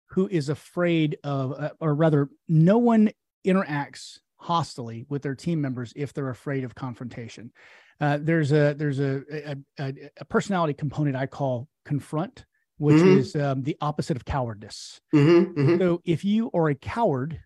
[0.10, 3.12] who is afraid of, uh, or rather, no one
[3.46, 7.52] interacts hostily with their team members if they're afraid of confrontation.
[8.00, 12.46] Uh, there's a there's a, a, a, a personality component I call confront,
[12.78, 13.20] which mm-hmm.
[13.20, 15.00] is um, the opposite of cowardice.
[15.14, 15.78] Mm-hmm, mm-hmm.
[15.80, 17.40] So if you are a coward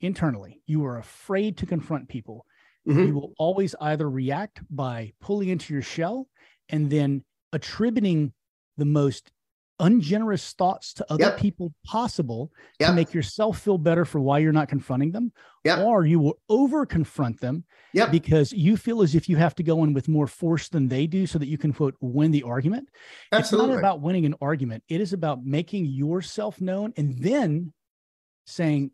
[0.00, 2.46] internally, you are afraid to confront people.
[2.88, 3.06] Mm-hmm.
[3.06, 6.28] You will always either react by pulling into your shell
[6.68, 8.32] and then attributing
[8.76, 9.30] the most
[9.80, 11.38] ungenerous thoughts to other yep.
[11.38, 12.90] people possible yep.
[12.90, 15.32] to make yourself feel better for why you're not confronting them
[15.64, 15.78] yep.
[15.78, 17.64] or you will over confront them
[18.10, 21.06] because you feel as if you have to go in with more force than they
[21.06, 22.88] do so that you can quote win the argument
[23.30, 23.66] Absolutely.
[23.66, 27.72] it's not about winning an argument it is about making yourself known and then
[28.46, 28.90] saying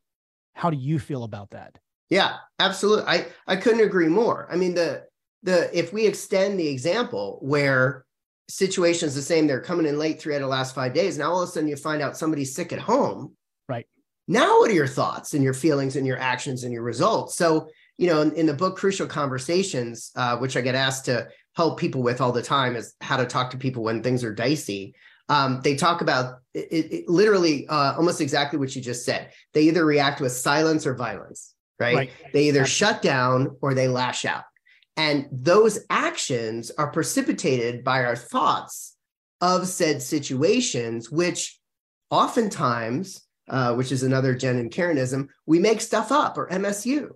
[0.55, 1.79] how do you feel about that
[2.11, 5.05] yeah absolutely i i couldn't agree more i mean the
[5.43, 8.05] the if we extend the example where
[8.49, 9.47] situation's the same.
[9.47, 11.19] They're coming in late three out of the last five days.
[11.19, 13.35] Now all of a sudden you find out somebody's sick at home.
[13.69, 13.87] Right.
[14.29, 17.37] Now what are your thoughts and your feelings and your actions and your results?
[17.37, 21.29] So, you know, in, in the book Crucial Conversations, uh, which I get asked to
[21.57, 24.35] help people with all the time, is how to talk to people when things are
[24.35, 24.95] dicey.
[25.29, 29.31] Um, they talk about it, it literally uh, almost exactly what you just said.
[29.53, 31.97] They either react with silence or violence, right?
[31.97, 32.11] right.
[32.33, 34.45] They either shut down or they lash out.
[34.97, 38.97] And those actions are precipitated by our thoughts
[39.41, 41.59] of said situations, which
[42.11, 47.11] oftentimes, uh, which is another Jen and Karenism, we make stuff up or MSU.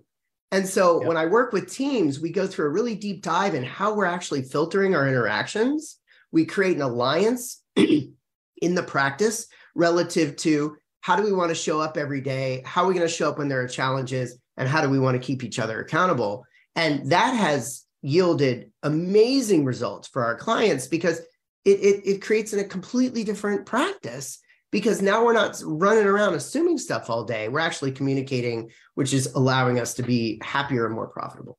[0.51, 1.07] And so yep.
[1.07, 4.05] when I work with teams, we go through a really deep dive in how we're
[4.05, 5.97] actually filtering our interactions.
[6.31, 11.79] We create an alliance in the practice relative to how do we want to show
[11.79, 12.61] up every day?
[12.65, 14.37] How are we going to show up when there are challenges?
[14.57, 16.45] And how do we want to keep each other accountable?
[16.75, 21.19] And that has yielded amazing results for our clients because
[21.65, 24.39] it, it, it creates a completely different practice
[24.71, 27.49] because now we're not running around assuming stuff all day.
[27.49, 31.57] We're actually communicating, which is allowing us to be happier and more profitable.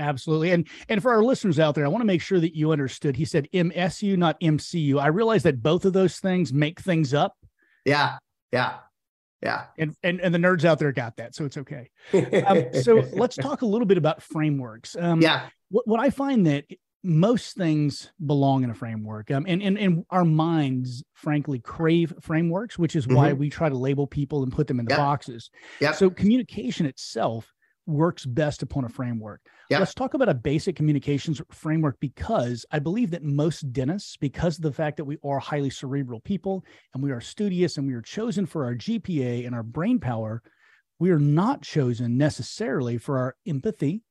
[0.00, 0.50] Absolutely.
[0.50, 3.16] And and for our listeners out there, I want to make sure that you understood.
[3.16, 5.00] He said MSU, not MCU.
[5.00, 7.36] I realize that both of those things make things up.
[7.84, 8.16] Yeah.
[8.50, 8.78] Yeah.
[9.42, 9.64] Yeah.
[9.78, 11.34] And, and and the nerds out there got that.
[11.34, 11.90] So it's okay.
[12.12, 14.96] Um, so let's talk a little bit about frameworks.
[14.96, 15.48] Um, yeah.
[15.70, 16.64] What, what I find that
[17.02, 19.30] most things belong in a framework.
[19.30, 23.38] Um, and, and, and our minds, frankly, crave frameworks, which is why mm-hmm.
[23.38, 24.98] we try to label people and put them in the yep.
[24.98, 25.50] boxes.
[25.80, 25.92] Yeah.
[25.92, 27.50] So communication itself
[27.90, 29.40] works best upon a framework.
[29.70, 29.80] Yep.
[29.80, 34.62] Let's talk about a basic communications framework because I believe that most dentists, because of
[34.62, 38.02] the fact that we are highly cerebral people and we are studious and we are
[38.02, 40.42] chosen for our GPA and our brain power,
[40.98, 44.02] we are not chosen necessarily for our empathy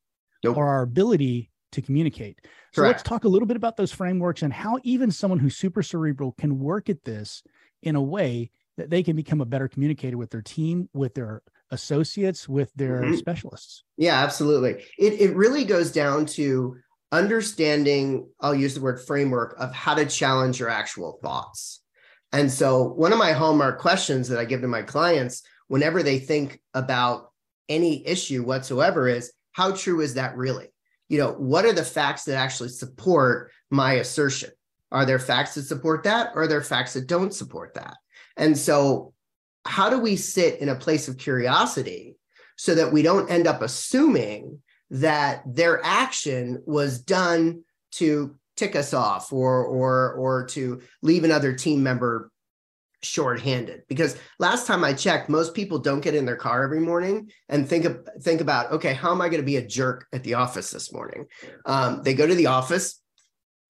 [0.44, 0.56] nope.
[0.56, 2.40] or our ability to communicate.
[2.72, 2.98] So Correct.
[2.98, 6.32] let's talk a little bit about those frameworks and how even someone who's super cerebral
[6.32, 7.42] can work at this
[7.82, 11.42] in a way that they can become a better communicator with their team, with their
[11.70, 13.16] associates with their mm-hmm.
[13.16, 13.84] specialists.
[13.96, 14.84] Yeah, absolutely.
[14.98, 16.76] It it really goes down to
[17.12, 21.80] understanding, I'll use the word framework of how to challenge your actual thoughts.
[22.32, 26.18] And so, one of my hallmark questions that I give to my clients whenever they
[26.18, 27.30] think about
[27.68, 30.68] any issue whatsoever is how true is that really?
[31.08, 34.50] You know, what are the facts that actually support my assertion?
[34.92, 37.96] Are there facts that support that, or are there facts that don't support that?
[38.36, 39.12] And so,
[39.64, 42.16] how do we sit in a place of curiosity
[42.56, 48.92] so that we don't end up assuming that their action was done to tick us
[48.92, 52.30] off or or or to leave another team member
[53.02, 53.82] shorthanded?
[53.88, 57.68] Because last time i checked most people don't get in their car every morning and
[57.68, 60.34] think of, think about okay how am i going to be a jerk at the
[60.34, 61.26] office this morning?
[61.66, 63.00] Um, they go to the office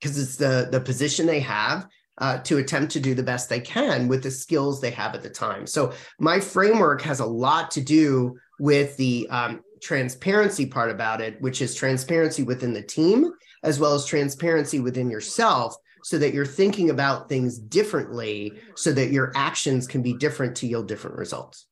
[0.01, 1.87] because it's the the position they have
[2.21, 5.23] uh, to attempt to do the best they can with the skills they have at
[5.23, 10.91] the time so my framework has a lot to do with the um, transparency part
[10.91, 13.31] about it which is transparency within the team
[13.63, 19.11] as well as transparency within yourself so that you're thinking about things differently so that
[19.11, 21.67] your actions can be different to yield different results.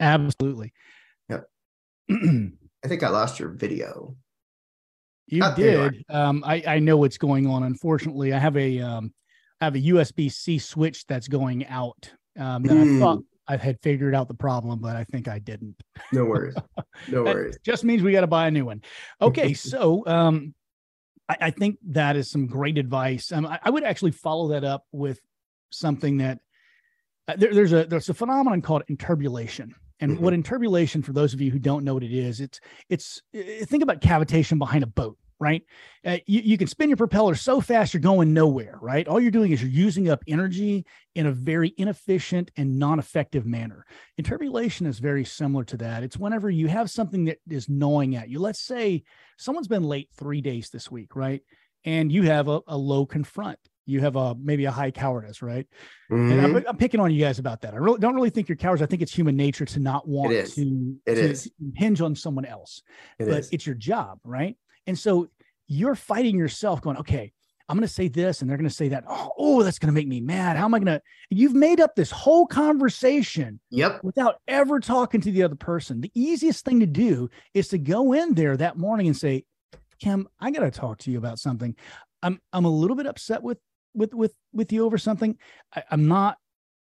[0.00, 0.72] Absolutely.
[1.28, 1.48] Yep.
[2.10, 4.16] I think I lost your video.
[5.26, 6.04] You oh, did.
[6.08, 7.62] Um, I, I know what's going on.
[7.62, 9.12] Unfortunately, I have a um,
[9.60, 12.96] I have a USB C switch that's going out um, that mm.
[12.96, 15.76] I thought I had figured out the problem, but I think I didn't.
[16.12, 16.54] No worries.
[17.08, 17.58] No worries.
[17.64, 18.80] just means we got to buy a new one.
[19.20, 20.54] Okay, so um,
[21.28, 23.32] I, I, think that is some great advice.
[23.32, 25.20] Um, I, I, would actually follow that up with
[25.70, 26.38] something that
[27.26, 29.74] uh, there, there's a there's a phenomenon called interbulation.
[30.00, 30.24] And mm-hmm.
[30.24, 33.82] what interbulation, for those of you who don't know what it is, it's it's think
[33.82, 35.62] about cavitation behind a boat right?
[36.04, 39.06] Uh, you, you can spin your propeller so fast you're going nowhere, right?
[39.06, 43.84] All you're doing is you're using up energy in a very inefficient and non-effective manner.
[44.20, 46.02] Interbulation is very similar to that.
[46.02, 48.38] It's whenever you have something that is gnawing at you.
[48.38, 49.02] Let's say
[49.36, 51.42] someone's been late three days this week, right?
[51.84, 53.58] And you have a, a low confront.
[53.86, 55.66] You have a maybe a high cowardice, right?
[56.10, 56.32] Mm-hmm.
[56.32, 57.74] And I'm, I'm, picking on you guys about that.
[57.74, 58.82] I really don't really think you're cowards.
[58.82, 62.82] I think it's human nature to not want to, it to hinge on someone else.
[63.18, 63.50] It but is.
[63.52, 64.56] it's your job, right?
[64.86, 65.28] And so
[65.66, 67.32] you're fighting yourself going, okay,
[67.68, 69.04] I'm going to say this and they're going to say that.
[69.08, 70.56] Oh, oh that's going to make me mad.
[70.56, 71.02] How am I going to?
[71.30, 74.00] You've made up this whole conversation yep.
[74.02, 76.00] without ever talking to the other person.
[76.00, 79.44] The easiest thing to do is to go in there that morning and say,
[79.98, 81.74] Kim, I got to talk to you about something.
[82.22, 83.58] I'm, I'm a little bit upset with,
[83.94, 85.36] with, with, with you over something.
[85.74, 86.38] I, I'm not,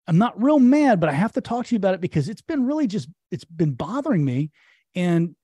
[0.07, 2.41] I'm not real mad, but I have to talk to you about it because it's
[2.41, 4.51] been really just, it's been bothering me.
[4.93, 5.35] And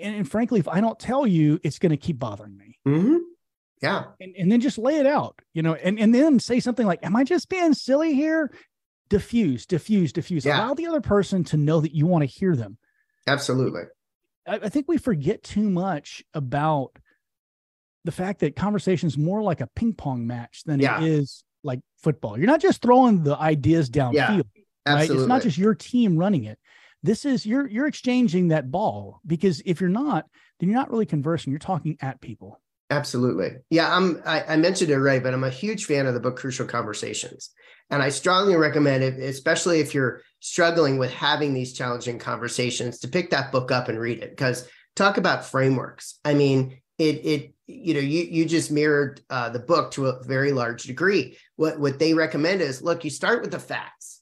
[0.00, 2.78] and, and frankly, if I don't tell you, it's going to keep bothering me.
[2.86, 3.16] Mm-hmm.
[3.82, 4.04] Yeah.
[4.20, 7.04] And, and then just lay it out, you know, and, and then say something like,
[7.04, 8.50] Am I just being silly here?
[9.08, 10.44] Diffuse, diffuse, diffuse.
[10.44, 10.58] Yeah.
[10.58, 12.78] Allow the other person to know that you want to hear them.
[13.26, 13.82] Absolutely.
[14.46, 16.98] I, I think we forget too much about
[18.04, 21.00] the fact that conversation is more like a ping pong match than yeah.
[21.00, 22.38] it is like football.
[22.38, 24.44] You're not just throwing the ideas downfield,
[24.86, 25.10] yeah, right?
[25.10, 26.58] It's not just your team running it.
[27.02, 30.26] This is you're you're exchanging that ball because if you're not
[30.58, 31.50] then you're not really conversing.
[31.50, 32.60] You're talking at people.
[32.90, 33.56] Absolutely.
[33.70, 36.36] Yeah i'm i, I mentioned it right but i'm a huge fan of the book
[36.36, 37.50] crucial conversations.
[37.90, 43.08] And i strongly recommend it especially if you're struggling with having these challenging conversations to
[43.08, 44.30] pick that book up and read it.
[44.30, 46.18] Because talk about frameworks.
[46.24, 50.22] I mean it it you know you you just mirrored uh, the book to a
[50.24, 51.36] very large degree.
[51.56, 54.20] What what they recommend is look you start with the facts.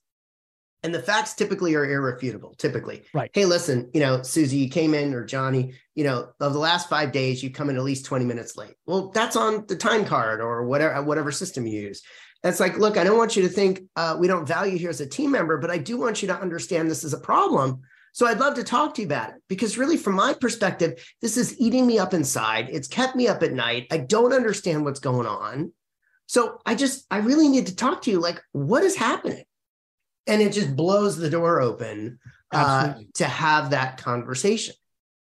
[0.85, 3.03] And the facts typically are irrefutable typically.
[3.15, 3.31] Right.
[3.33, 6.89] Hey listen you know susie you came in or johnny you know of the last
[6.89, 8.75] five days you come in at least 20 minutes late.
[8.87, 12.03] Well that's on the time card or whatever whatever system you use.
[12.45, 15.01] It's like look i don't want you to think uh, we don't value you as
[15.01, 18.27] a team member but i do want you to understand this is a problem so
[18.27, 21.59] i'd love to talk to you about it because really from my perspective this is
[21.59, 22.69] eating me up inside.
[22.71, 23.87] It's kept me up at night.
[23.91, 25.73] I don't understand what's going on.
[26.27, 29.45] So i just i really need to talk to you like what is happening?
[30.27, 32.19] And it just blows the door open
[32.53, 34.75] uh, to have that conversation.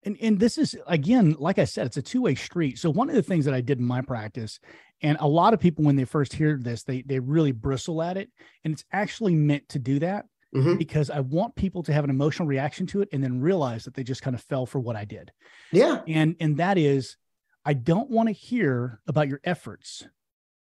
[0.05, 2.79] And, and this is again, like I said, it's a two way street.
[2.79, 4.61] So one of the things that I did in my practice,
[5.03, 8.17] and a lot of people when they first hear this, they they really bristle at
[8.17, 8.31] it,
[8.65, 10.77] and it's actually meant to do that mm-hmm.
[10.77, 13.95] because I want people to have an emotional reaction to it and then realize that
[13.95, 15.33] they just kind of fell for what I did.
[15.73, 17.17] Yeah, and and that is,
[17.65, 20.07] I don't want to hear about your efforts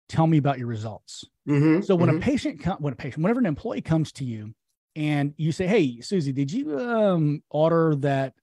[0.09, 1.25] tell me about your results.
[1.49, 2.19] Mm-hmm, so when mm-hmm.
[2.19, 4.55] a patient, when a patient, whenever an employee comes to you
[4.95, 8.35] and you say, "Hey, Susie, did you um, order that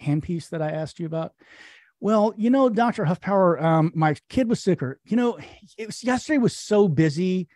[0.00, 1.34] handpiece that I asked you about?"
[2.00, 5.00] Well, you know, Doctor Hoffpauir, um, my kid was sicker.
[5.04, 5.38] You know,
[5.76, 7.48] it was, yesterday was so busy.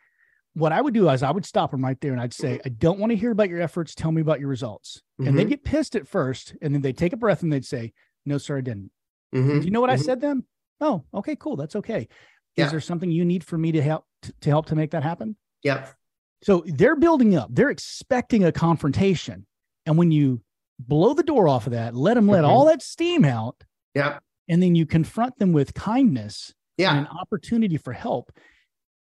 [0.54, 2.68] What I would do is I would stop them right there and I'd say, "I
[2.68, 3.94] don't want to hear about your efforts.
[3.94, 5.28] Tell me about your results." Mm-hmm.
[5.28, 7.92] And they'd get pissed at first, and then they'd take a breath and they'd say,
[8.26, 8.90] "No, sir, I didn't."
[9.34, 9.60] Mm-hmm.
[9.60, 10.02] Do you know what I mm-hmm.
[10.04, 10.44] said then?
[10.80, 11.56] Oh, okay, cool.
[11.56, 12.08] That's okay.
[12.56, 12.66] Yeah.
[12.66, 14.04] Is there something you need for me to help
[14.40, 15.36] to help to make that happen.
[15.62, 15.94] Yep.
[16.42, 17.48] So they're building up.
[17.52, 19.46] They're expecting a confrontation,
[19.86, 20.42] and when you
[20.78, 22.48] blow the door off of that, let them let Mhm.
[22.48, 23.62] all that steam out,
[23.94, 24.22] Yep.
[24.48, 26.90] and then you confront them with kindness Yeah.
[26.90, 28.32] and an opportunity for help.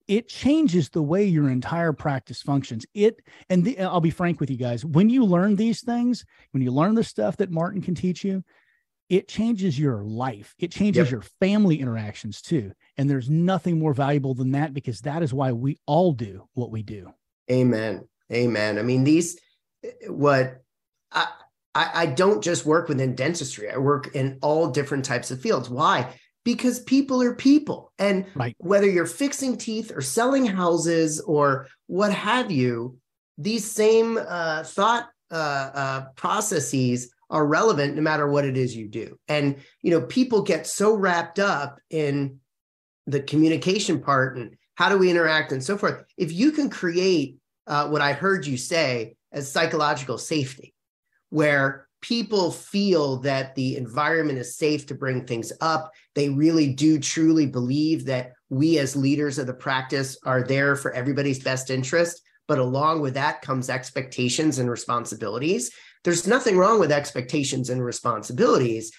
[0.08, 2.86] It changes the way your entire practice functions.
[2.94, 4.84] It and the, I'll be frank with you guys.
[4.84, 8.42] When you learn these things, when you learn the stuff that Martin can teach you,
[9.10, 10.54] it changes your life.
[10.58, 11.10] It changes Yep.
[11.12, 12.72] your family interactions too.
[12.96, 16.70] And there's nothing more valuable than that because that is why we all do what
[16.70, 17.12] we do.
[17.50, 18.06] Amen.
[18.32, 18.78] Amen.
[18.78, 19.38] I mean, these
[20.08, 20.62] what
[21.12, 21.28] I,
[21.74, 23.70] I I don't just work within dentistry.
[23.70, 25.70] I work in all different types of fields.
[25.70, 26.14] Why?
[26.44, 27.92] Because people are people.
[27.98, 28.54] And Right.
[28.58, 32.98] whether you're fixing teeth or selling houses or what have you,
[33.36, 38.88] these same uh, thought uh, uh, processes are relevant no matter what it is you
[38.88, 39.18] do.
[39.28, 42.40] And you know, people get so wrapped up in
[43.06, 46.04] the communication part and how do we interact and so forth.
[46.16, 50.74] If you can create uh, what I heard you say as psychological safety,
[51.30, 55.92] where people feel that the environment is safe to bring things up.
[56.14, 60.92] They really do truly believe that we, as leaders of the practice, are there for
[60.92, 62.22] everybody's best interest.
[62.46, 65.70] But along with that comes expectations and responsibilities.
[66.04, 68.92] There's nothing wrong with expectations and responsibilities.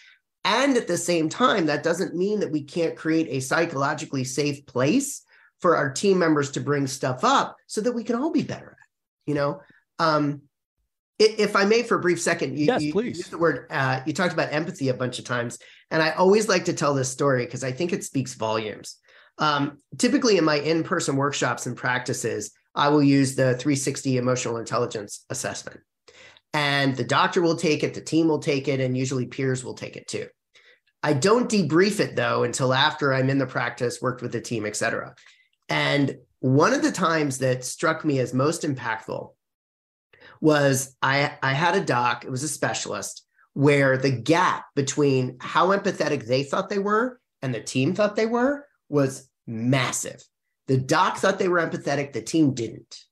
[0.45, 4.65] And at the same time, that doesn't mean that we can't create a psychologically safe
[4.65, 5.23] place
[5.61, 8.71] for our team members to bring stuff up so that we can all be better
[8.71, 8.87] at.
[9.25, 9.61] You know,
[9.99, 10.43] um,
[11.19, 13.17] if I may, for a brief second, you, Yes, you please.
[13.17, 13.67] used the word.
[13.69, 15.59] Uh, you talked about empathy a bunch of times,
[15.91, 18.95] and I always like to tell this story because I think it speaks volumes.
[19.37, 25.25] Um, typically, in my in-person workshops and practices, I will use the 360 emotional intelligence
[25.29, 25.81] assessment,
[26.53, 29.73] and the doctor will take it, the team will take it, and usually peers will
[29.73, 30.27] take it too.
[31.01, 34.65] I don't debrief it though until after I'm in the practice, worked with the team,
[34.65, 35.15] et cetera.
[35.69, 39.31] And one of the times that struck me as most impactful
[40.41, 45.67] was I, I had a doc, it was a specialist, where the gap between how
[45.69, 50.23] empathetic they thought they were and the team thought they were was massive.
[50.67, 53.03] The doc thought they were empathetic, the team didn't.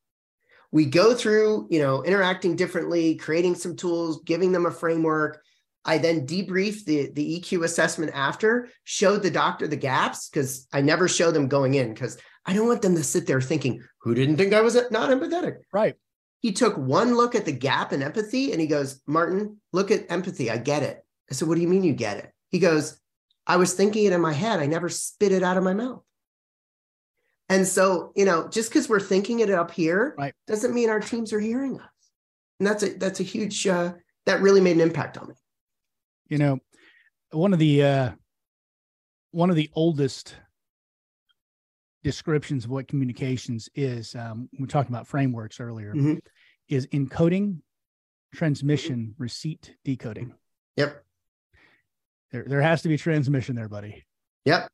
[0.72, 5.42] We go through, you know, interacting differently, creating some tools, giving them a framework.
[5.86, 10.82] I then debriefed the, the EQ assessment after, showed the doctor the gaps because I
[10.82, 14.14] never show them going in because I don't want them to sit there thinking, who
[14.14, 15.58] didn't think I was not empathetic?
[15.72, 15.96] Right.
[16.40, 20.10] He took one look at the gap in empathy and he goes, Martin, look at
[20.12, 20.52] empathy.
[20.52, 21.04] I get it.
[21.30, 22.32] I said, What do you mean you get it?
[22.50, 23.00] He goes,
[23.46, 24.60] I was thinking it in my head.
[24.60, 26.04] I never spit it out of my mouth.
[27.50, 30.34] And so, you know, just because we're thinking it up here Right.
[30.48, 31.90] doesn't mean our teams are hearing us.
[32.60, 33.94] And that's a that's a huge uh,
[34.26, 35.36] that really made an impact on me.
[36.28, 36.60] You know,
[37.32, 38.12] one of the uh
[39.32, 40.36] one of the oldest
[42.04, 46.20] descriptions of what communications is, um, we talked about frameworks earlier, Mhm.
[46.70, 47.62] is encoding,
[48.34, 50.34] transmission, receipt, decoding.
[50.76, 51.04] Yep.
[52.32, 54.06] There, there has to be transmission there, buddy.
[54.46, 54.70] Yep.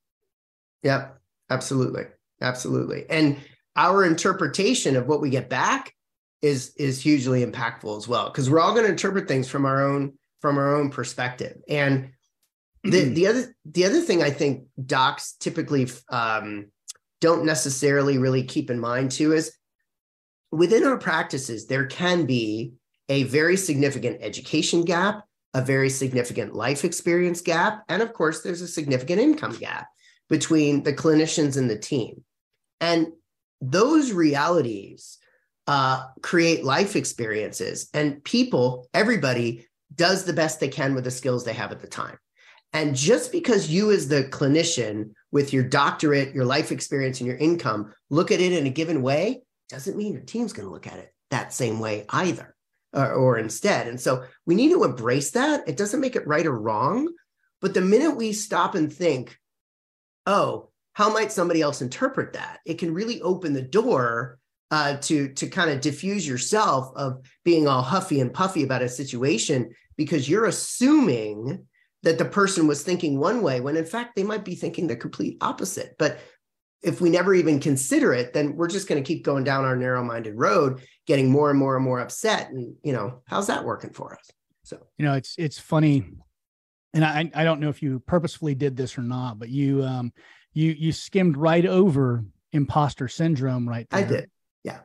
[0.84, 1.22] Yep.
[1.50, 2.06] Absolutely.
[2.42, 3.06] Absolutely.
[3.10, 3.38] And
[3.76, 5.94] our interpretation of what we get back
[6.42, 9.82] is is hugely impactful as well because we're all going to interpret things from our
[9.82, 11.62] own from our own perspective.
[11.70, 12.12] And
[12.84, 16.68] the the other the other thing I think docs typically um,
[17.24, 19.56] don't necessarily really keep in mind too is
[20.52, 22.74] within our practices there can be
[23.08, 28.60] a very significant education gap, a very significant life experience gap, and of course there's
[28.60, 29.88] a significant income gap
[30.30, 32.26] between the clinicians and the team.
[32.82, 33.08] And
[33.62, 35.18] those realities
[35.66, 41.46] uh, create life experiences, and people, everybody does the best they can with the skills
[41.46, 42.18] they have at the time.
[42.74, 47.38] And just because you, as the clinician, with your doctorate, your life experience, and your
[47.38, 50.88] income, look at it in a given way, doesn't mean your team's going to look
[50.88, 52.56] at it that same way either,
[52.94, 53.88] or, or instead.
[53.88, 55.68] And so we need to embrace that.
[55.68, 57.10] It doesn't make it right or wrong.
[57.62, 59.38] But the minute we stop and think,
[60.26, 62.60] oh, how might somebody else interpret that?
[62.66, 64.38] It can really open the door
[64.70, 68.90] uh, to to kind of diffuse yourself of being all huffy and puffy about a
[68.90, 71.68] situation because you're assuming
[72.04, 74.96] that the person was thinking one way when in fact they might be thinking the
[74.96, 75.96] complete opposite.
[75.98, 76.20] But
[76.84, 79.78] if we never even consider it, then we're just going to keep going down our
[79.78, 82.50] narrow-minded road, getting more and more and more upset.
[82.52, 84.30] And you know, how's that working for us?
[84.64, 86.06] So You know, it's it's funny,
[86.94, 90.12] and I I don't know if you purposefully did this or not, but you um
[90.54, 94.00] you you skimmed right over imposter syndrome right there.
[94.00, 94.30] I did.
[94.64, 94.80] Yeah.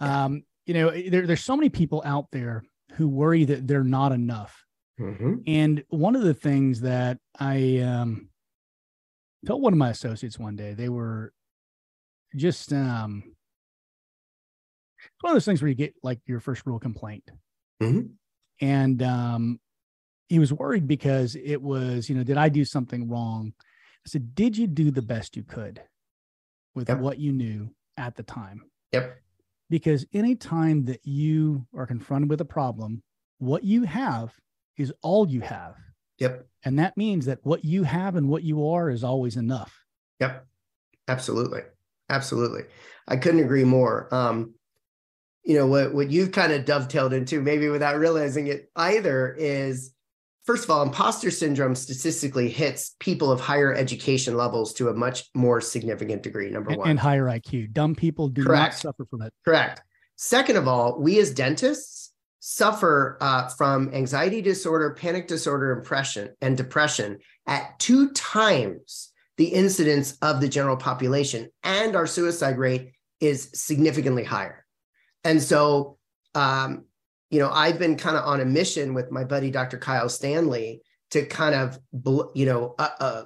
[0.00, 2.64] Um, you know, there, there's so many people out there
[2.94, 4.64] who worry that they're not enough.
[5.00, 5.42] Mhm.
[5.46, 8.28] And one of the things that I um,
[9.46, 11.32] told one of my associates one day, they were
[12.34, 13.22] just um
[15.04, 17.30] it's one of those things where you get like your first real complaint.
[17.82, 18.14] Mhm.
[18.60, 19.60] And um
[20.28, 23.52] he was worried because it was, you know, did I do something wrong?
[23.60, 25.82] I said, did you do the best you could
[26.74, 27.00] with Yep.
[27.00, 28.62] what you knew at the time?
[28.92, 29.18] Yep.
[29.68, 33.02] Because anytime that you are confronted with a problem,
[33.38, 34.34] what you have
[34.76, 35.74] is all you have.
[36.18, 36.46] Yep.
[36.64, 39.84] And that means that what you have and what you are is always enough.
[40.20, 40.46] Yep.
[41.08, 41.62] Absolutely.
[42.08, 42.62] Absolutely.
[43.08, 44.12] I couldn't agree more.
[44.14, 44.54] Um,
[45.44, 49.92] you know, what, what you've kind of dovetailed into, maybe without realizing it either, is
[50.44, 55.24] first of all, imposter syndrome statistically hits people of higher education levels to a much
[55.34, 56.50] more significant degree.
[56.50, 56.90] Number and, one.
[56.90, 57.72] and higher IQ.
[57.72, 58.74] Dumb people do Correct.
[58.74, 59.32] not suffer from it.
[59.44, 59.82] Correct.
[60.16, 62.11] Second of all, we as dentists
[62.44, 67.16] suffer uh, from anxiety disorder, panic disorder, impression, and depression
[67.46, 72.90] at two times the incidence of the general population, and our suicide rate
[73.20, 74.66] is significantly higher.
[75.22, 75.98] And so,
[76.34, 76.86] um,
[77.30, 79.78] you know, I've been kind of on a mission with my buddy Dr.
[79.78, 80.82] Kyle Stanley
[81.12, 81.78] to kind of,
[82.34, 83.24] you know, uh, uh,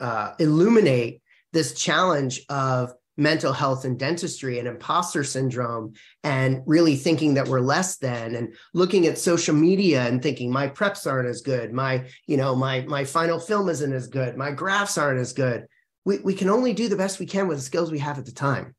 [0.00, 1.22] uh, illuminate
[1.52, 5.92] this challenge of mental health and dentistry and imposter syndrome
[6.24, 10.68] and really thinking that we're less than and looking at social media and thinking my
[10.68, 11.72] preps aren't as good.
[11.72, 14.36] My you know my my final film isn't as good.
[14.36, 15.66] My graphs aren't as good.
[16.04, 18.26] We, we can only do the best we can with the skills we have at
[18.26, 18.74] the time.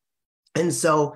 [0.54, 1.16] And so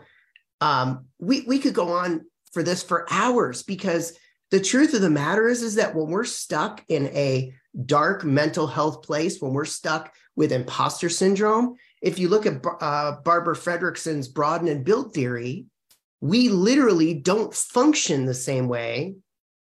[0.61, 4.17] um, we we could go on for this for hours because
[4.51, 7.53] the truth of the matter is is that when we're stuck in a
[7.85, 13.17] dark mental health place when we're stuck with imposter syndrome if you look at uh,
[13.23, 15.65] Barbara Fredrickson's broaden and build theory,
[16.21, 19.15] we literally don't function the same way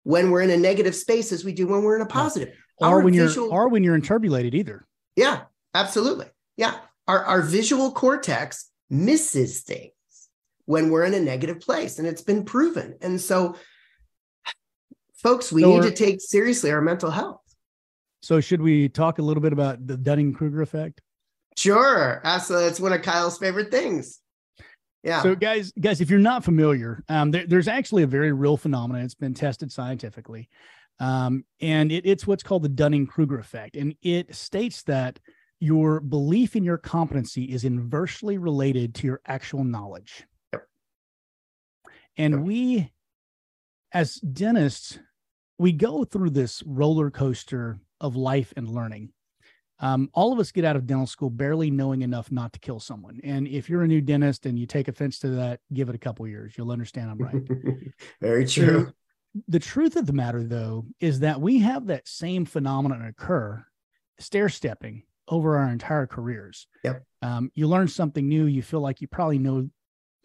[0.03, 2.49] when we're in a negative space as we do when we're in a positive.
[2.77, 4.85] Or Our when visual- you're or when you're interpolated either.
[5.15, 6.27] yeah, absolutely.
[6.57, 6.77] Yeah.
[7.07, 9.91] Our, our visual cortex misses things
[10.65, 12.95] when we're in a negative place, and it's been proven.
[13.01, 13.55] And so,
[15.17, 17.41] folks, we So need to take seriously our mental health.
[18.21, 21.01] So should we talk a little bit about the Dunning-Kruger effect?
[21.57, 22.21] Sure.
[22.23, 22.67] Absolutely.
[22.67, 24.19] That's one of Kyle's favorite things.
[25.03, 25.21] Yeah.
[25.23, 29.03] So, guys, guys, if you're not familiar, um, there, there's actually a very real phenomenon.
[29.03, 30.49] It's been tested scientifically,
[30.99, 35.19] um, and it, it's what's called the Dunning-Kruger effect, and it states that
[35.59, 40.25] your belief in your competency is inversely related to your actual knowledge.
[40.53, 40.67] Yep.
[42.17, 42.43] And Yep.
[42.43, 42.93] we,
[43.93, 44.99] as dentists,
[45.57, 49.13] we go through this roller coaster of life and learning.
[49.79, 52.79] Um, all of us get out of dental school barely knowing enough not to kill
[52.79, 53.19] someone.
[53.23, 55.99] And if you're a new dentist and you take offense to that, give it a
[55.99, 56.53] couple years.
[56.57, 57.91] You'll understand I'm right.
[58.21, 58.91] Very true.
[59.47, 63.63] the truth of the matter, though, is that we have that same phenomenon occur,
[64.19, 66.67] stair stepping over our entire careers.
[66.83, 67.03] Yep.
[67.21, 68.45] Um, you learn something new.
[68.45, 69.69] You feel like you probably know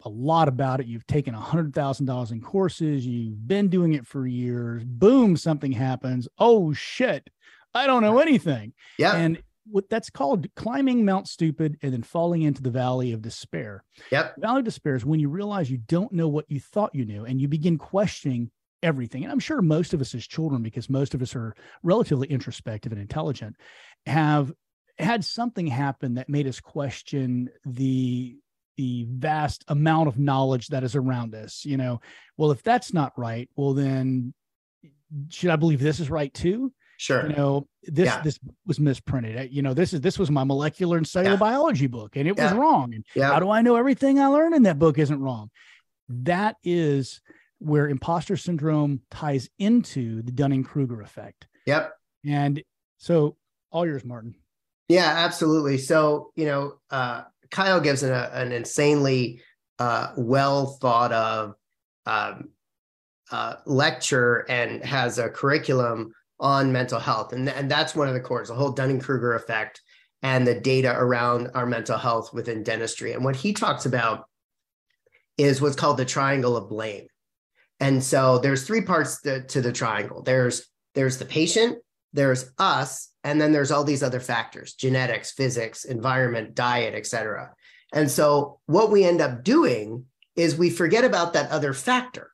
[0.05, 0.87] a lot about it.
[0.87, 3.05] You've taken a hundred thousand dollars in courses.
[3.05, 4.83] You've been doing it for years.
[4.83, 6.27] Boom, something happens.
[6.37, 7.29] Oh shit,
[7.73, 8.73] I don't know anything.
[8.97, 9.15] Yeah.
[9.15, 13.83] And what that's called climbing Mount Stupid and then falling into the valley of despair.
[14.11, 14.35] Yep.
[14.37, 17.25] Valley of despair is when you realize you don't know what you thought you knew
[17.25, 18.51] and you begin questioning
[18.81, 19.23] everything.
[19.23, 22.91] And I'm sure most of us as children, because most of us are relatively introspective
[22.91, 23.55] and intelligent,
[24.05, 24.51] have
[24.99, 28.37] had something happen that made us question the
[28.75, 31.63] the vast amount of knowledge that is around us.
[31.63, 32.01] You know,
[32.37, 34.33] well, if that's not right, well then
[35.29, 36.73] should I believe this is right too?
[37.03, 37.27] Sure.
[37.29, 38.21] you know this Yeah.
[38.21, 41.39] this was misprinted you know this is this was my molecular and cellular Yeah.
[41.49, 43.29] biology book and it was wrong and yeah.
[43.33, 45.49] how do i know everything i learned in that book isn't wrong
[46.07, 47.19] that is
[47.59, 51.91] where imposter syndrome ties into the dunning-kruger effect Yep.
[52.25, 52.63] and
[52.99, 53.35] so
[53.69, 54.35] all yours martin
[54.87, 55.77] Yeah, absolutely.
[55.79, 59.41] So, you know, uh, Kyle gives an, a, an insanely
[59.79, 61.55] uh, well thought of
[62.05, 62.49] um,
[63.31, 66.13] uh, lecture and has a curriculum
[66.43, 67.31] on mental health.
[67.31, 69.81] And, and that's one of the cores, the whole Dunning Kruger effect
[70.21, 73.13] and the data around our mental health within dentistry.
[73.13, 74.25] And what he talks about
[75.37, 77.07] is what's called the triangle of blame.
[77.79, 80.21] And so there's three parts to, to the triangle.
[80.21, 81.79] There's there's the patient,
[82.13, 87.51] there's us, and then there's all these other factors: genetics, physics, environment, diet, etc.
[87.93, 92.31] And so what we end up doing is we forget about that other factor.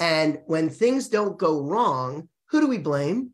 [0.00, 3.30] And when things don't go wrong, who do we blame?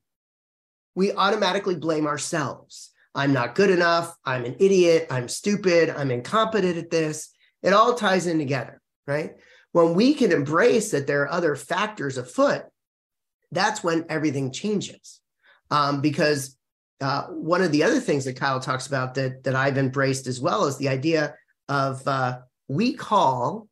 [0.94, 2.90] We automatically blame ourselves.
[3.14, 4.16] I'm not good enough.
[4.24, 5.06] I'm an idiot.
[5.10, 5.90] I'm stupid.
[5.90, 7.30] I'm incompetent at this.
[7.62, 9.34] It all ties in together, right?
[9.72, 12.64] When we can embrace that there are other factors afoot,
[13.52, 15.20] that's when everything changes.
[15.70, 16.56] Um, because
[17.00, 20.40] uh, one of the other things that Kyle talks about that that I've embraced as
[20.40, 21.34] well is the idea
[21.68, 22.38] of uh,
[22.68, 23.68] we call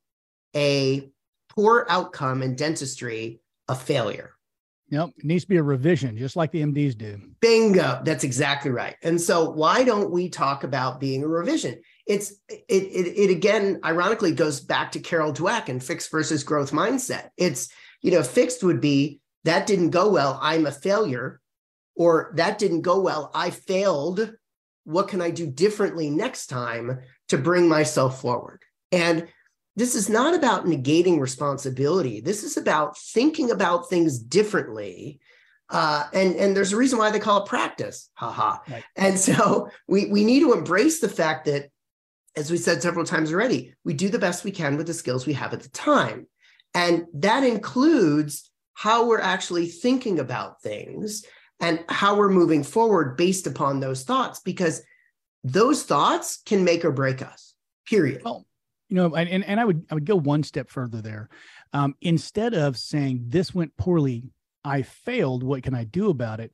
[0.55, 1.09] a
[1.49, 4.33] poor outcome in dentistry a failure.
[4.93, 5.09] Yep.
[5.17, 7.19] It needs to be a revision, just like the MDs do.
[7.41, 8.03] Bingo.
[8.05, 8.95] That's exactly right.
[9.03, 11.81] And so why don't we talk about being a revision?
[12.07, 16.73] It's it it, it again ironically goes back to Carol Dweck and fixed versus growth
[16.73, 17.31] mindset.
[17.39, 17.71] It's
[18.03, 21.41] you know, fixed would be that didn't go well, I'm a failure,
[21.97, 24.35] or that didn't go well, I failed.
[24.85, 28.61] What can I do differently next time to bring myself forward?
[28.91, 29.29] And
[29.77, 32.21] this is not about negating responsibility.
[32.21, 35.21] This is about thinking about things differently.
[35.71, 38.11] Uh, and and there's a reason why they call it practice.
[38.15, 38.59] Haha.
[38.69, 38.85] Right.
[38.97, 41.71] And so we we need to embrace the fact that,
[42.37, 45.27] as we said several times already, we do the best we can with the skills
[45.27, 46.27] we have at the time,
[46.75, 51.25] and that includes how we're actually thinking about things
[51.61, 54.83] and how we're moving forward based upon those thoughts, because
[55.45, 57.55] those thoughts can make or break us.
[57.87, 58.23] Period.
[58.25, 58.47] Well,
[58.93, 61.31] you know, and, and I would I would go one step further there.
[61.73, 64.25] Um, instead of saying this went poorly,
[64.67, 65.43] I failed.
[65.43, 66.53] What can I do about it?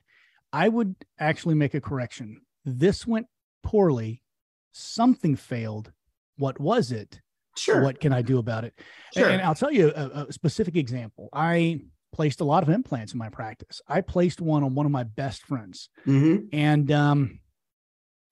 [0.53, 2.39] I would actually make a correction.
[2.63, 3.27] This went
[3.61, 4.23] poorly.
[4.71, 5.91] Something failed.
[6.37, 7.19] What was it?
[7.57, 7.83] Sure.
[7.83, 8.73] What can I do about it?
[9.13, 9.25] Sure.
[9.25, 11.27] And, and I'll tell you a, a specific example.
[11.33, 11.81] I
[12.13, 13.81] placed a lot of implants in my practice.
[13.85, 16.45] I placed one on one of my best friends, mm-hmm.
[16.53, 17.41] and um,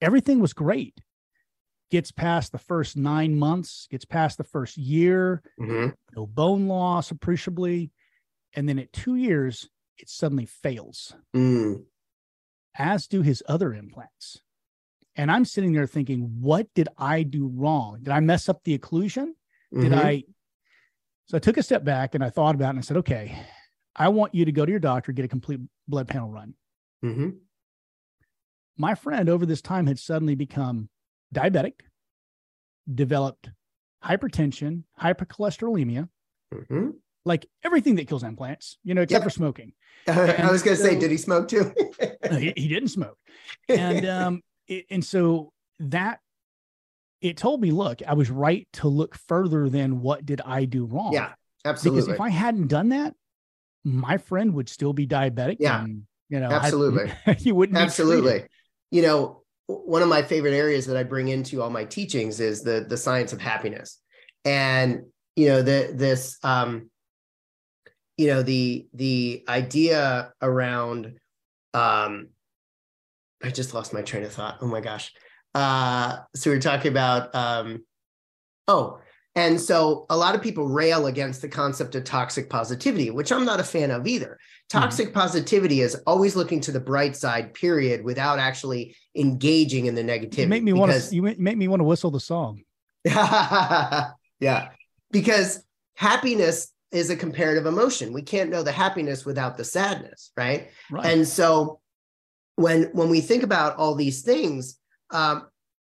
[0.00, 0.98] everything was great
[1.90, 5.88] gets past the first nine months, gets past the first year, mm-hmm.
[6.16, 7.90] no bone loss appreciably.
[8.54, 9.68] And then at two years,
[9.98, 11.82] it suddenly fails, mm.
[12.76, 14.40] as do his other implants.
[15.16, 17.98] And I'm sitting there thinking, what did I do wrong?
[18.02, 19.32] Did I mess up the occlusion?
[19.74, 19.82] Mm-hmm.
[19.82, 20.22] Did I?
[21.26, 23.36] So I took a step back and I thought about it and I said, okay,
[23.94, 26.54] I want you to go to your doctor, get a complete blood panel run.
[27.04, 27.30] Mm-hmm.
[28.76, 30.88] My friend over this time had suddenly become
[31.34, 31.74] diabetic,
[32.92, 33.50] developed
[34.04, 36.08] hypertension, hypercholesterolemia,
[36.54, 36.90] mm-hmm.
[37.24, 39.24] like everything that kills implants, you know, except yep.
[39.24, 39.72] for smoking.
[40.06, 41.72] I was going to so, say, did he smoke too?
[42.30, 43.18] he, he, didn't smoke.
[43.68, 46.20] And, um, it, and so that
[47.20, 50.86] it told me, look, I was right to look further than what did I do
[50.86, 51.12] wrong?
[51.12, 51.32] Yeah,
[51.64, 52.02] absolutely.
[52.02, 53.14] Because if I hadn't done that,
[53.84, 55.56] my friend would still be diabetic.
[55.60, 55.82] Yeah.
[55.82, 57.12] And, you know, absolutely.
[57.38, 57.78] he wouldn't.
[57.78, 58.44] Absolutely.
[58.90, 62.62] You know, one of my favorite areas that I bring into all my teachings is
[62.62, 64.00] the the science of happiness,
[64.44, 65.02] and
[65.36, 66.90] you know the this um,
[68.16, 71.18] you know the the idea around
[71.74, 72.28] um,
[73.42, 74.58] I just lost my train of thought.
[74.60, 75.12] Oh my gosh.
[75.54, 77.84] Uh, so we are talking about um,
[78.66, 79.00] oh
[79.38, 83.44] and so a lot of people rail against the concept of toxic positivity, which I'm
[83.44, 84.36] not a fan of either.
[84.36, 84.78] Mm-hmm.
[84.80, 85.18] Toxic mm-hmm.
[85.18, 90.38] positivity is always looking to the bright side, period, without actually engaging in the negativity.
[90.38, 92.62] You make me want to you make me want to whistle the song.
[93.04, 94.70] yeah.
[95.12, 95.62] Because
[95.94, 98.12] happiness is a comparative emotion.
[98.12, 100.68] We can't know the happiness without the sadness, right?
[100.90, 101.06] right.
[101.06, 101.78] And so
[102.56, 104.80] when when we think about all these things,
[105.12, 105.46] um,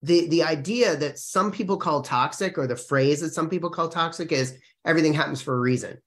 [0.06, 3.88] the the idea that some people call toxic or the phrase that some people call
[3.88, 5.98] toxic is everything happens for a reason.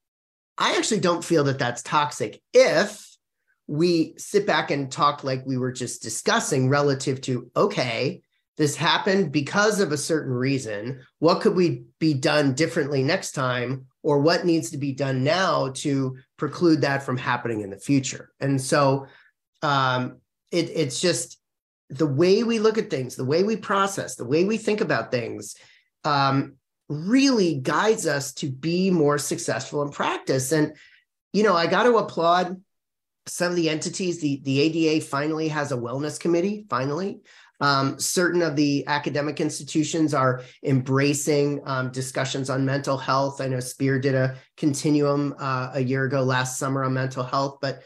[0.58, 3.06] I actually don't feel that that's toxic if
[3.68, 8.22] we sit back and talk like we were just discussing relative to okay
[8.60, 11.00] this happened because of a certain reason.
[11.20, 13.86] What could we be done differently next time?
[14.04, 18.34] Or what needs to be done now to preclude that from happening in the future?
[18.42, 19.08] And so
[19.62, 20.18] um,
[20.52, 21.39] it, it's just
[21.90, 25.12] the way we look at things, the way we process, the way we think about
[25.12, 25.56] things,
[26.04, 26.56] um,
[26.88, 30.52] really guides us to be more successful in practice.
[30.52, 30.76] And,
[31.34, 32.62] you know, I got to applaud
[33.28, 34.22] some of the entities.
[34.22, 37.22] The, the ADA finally has a wellness committee, finally.
[37.62, 43.42] Um, certain of the academic institutions are embracing um, discussions on mental health.
[43.42, 47.58] I know Spear did a continuum uh, a year ago last summer on mental health,
[47.62, 47.82] but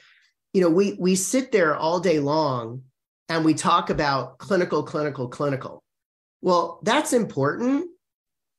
[0.54, 2.84] you know we we sit there all day long
[3.30, 5.84] and we talk about clinical, clinical, clinical.
[6.42, 7.86] Well, that's important.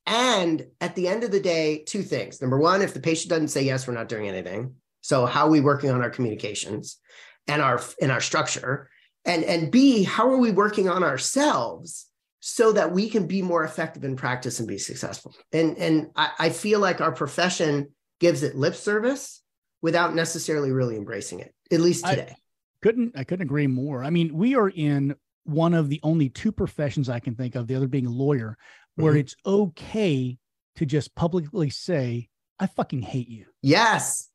[0.07, 2.41] And at the end of the day, two things.
[2.41, 4.75] Number one, if the patient doesn't say yes, we're not doing anything.
[5.01, 6.99] So how are we working on our communications
[7.47, 8.89] and our in our structure?
[9.25, 12.07] And and B, how are we working on ourselves
[12.41, 15.35] so that we can be more effective in practice and be successful?
[15.53, 19.43] And and I, I feel like our profession gives it lip service
[19.83, 22.29] without necessarily really embracing it, at least today.
[22.31, 22.37] I,
[22.85, 24.05] couldn't I couldn't agree more.
[24.05, 27.67] I mean, we are in one of the only two professions I can think of,
[27.67, 28.59] the other being a lawyer,
[28.97, 29.21] where mm-hmm.
[29.21, 30.37] it's okay
[30.77, 32.29] to just publicly say,
[32.61, 33.47] I fucking hate you.
[33.63, 34.29] Yes.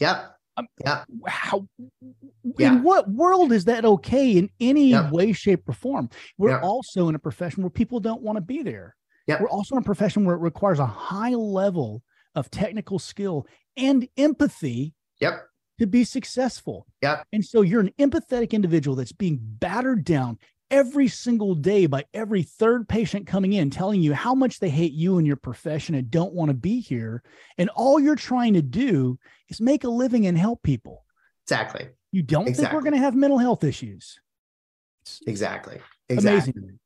[0.00, 0.32] Yep.
[0.56, 1.04] Um, yeah.
[1.28, 1.68] How
[2.58, 2.72] yeah.
[2.72, 5.12] in what world is that okay in any yep.
[5.12, 6.10] way, shape, or form?
[6.38, 6.64] We're yep.
[6.64, 8.96] also in a profession where people don't want to be there.
[9.28, 9.42] Yep.
[9.42, 12.02] We're also in a profession where it requires a high level
[12.34, 15.46] of technical skill and empathy Yep.
[15.78, 16.86] To be successful.
[17.02, 17.22] Yeah.
[17.32, 20.38] And so you're an empathetic individual that's being battered down
[20.70, 24.92] every single day by every third patient coming in telling you how much they hate
[24.92, 27.22] you and your profession and don't want to be here.
[27.58, 29.18] And all you're trying to do
[29.48, 31.04] is make a living and help people.
[31.44, 31.88] Exactly.
[32.10, 34.18] You don't think we're going to have mental health issues.
[35.02, 35.80] It's Exactly.
[36.08, 36.52] Exactly.
[36.52, 36.78] amazing.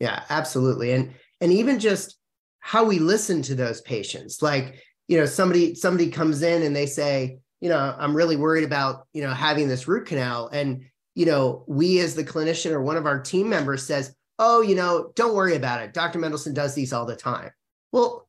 [0.00, 0.92] Yeah, absolutely.
[0.92, 2.16] And and even just
[2.60, 4.42] how we listen to those patients.
[4.42, 8.64] Like, you know, somebody somebody comes in and they say, you know, I'm really worried
[8.64, 10.84] about, you know, having this root canal and
[11.16, 14.74] you know, we as the clinician or one of our team members says, "Oh, you
[14.76, 15.92] know, don't worry about it.
[15.92, 16.18] Dr.
[16.20, 17.50] Mendelson does these all the time."
[17.92, 18.28] Well,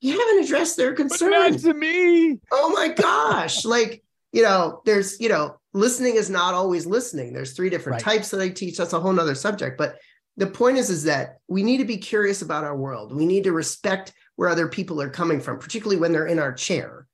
[0.00, 1.62] you haven't addressed their concerns.
[1.62, 2.40] to me.
[2.50, 4.02] oh my gosh like
[4.32, 8.16] you know there's you know listening is not always listening there's three different Right.
[8.16, 9.98] types that i teach that's a whole nother subject but
[10.38, 13.44] the point is is that we need to be curious about our world we need
[13.44, 17.06] to respect where other people are coming from particularly when they're in our chair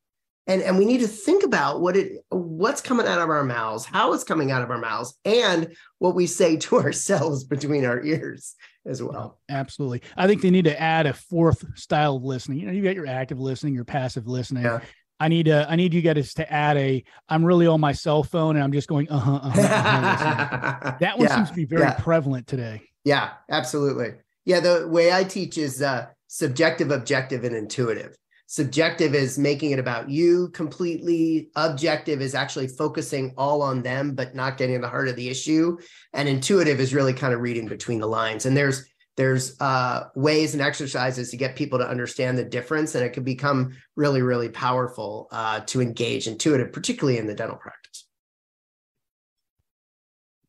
[0.49, 3.85] and and we need to think about what it what's coming out of our mouths
[3.85, 8.03] how it's coming out of our mouths and what we say to ourselves between our
[8.03, 10.03] ears as well Absolutely.
[10.17, 12.61] I think they need to add a fourth style of listening.
[12.61, 14.65] You know, you got your active listening, your passive listening.
[14.65, 14.81] Yeah.
[15.21, 18.23] I need to, I need you guys to add a, I'm really on my cell
[18.23, 20.97] phone and I'm just going, uh-huh, uh-huh, uh-huh.
[21.01, 21.95] That one Yeah, seems to be very yeah.
[21.95, 22.83] prevalent today.
[23.05, 24.13] Yeah, absolutely.
[24.45, 28.17] Yeah, the way I teach is uh, subjective, objective, and intuitive.
[28.51, 31.51] Subjective is making it about you completely.
[31.55, 35.29] Objective is actually focusing all on them, but not getting to the heart of the
[35.29, 35.77] issue.
[36.15, 38.47] And intuitive is really kind of reading between the lines.
[38.47, 38.89] And there's
[39.19, 43.23] there's uh, ways and exercises to get people to understand the difference, and it can
[43.23, 48.07] become really, really powerful uh, to engage intuitive, particularly in the dental practice.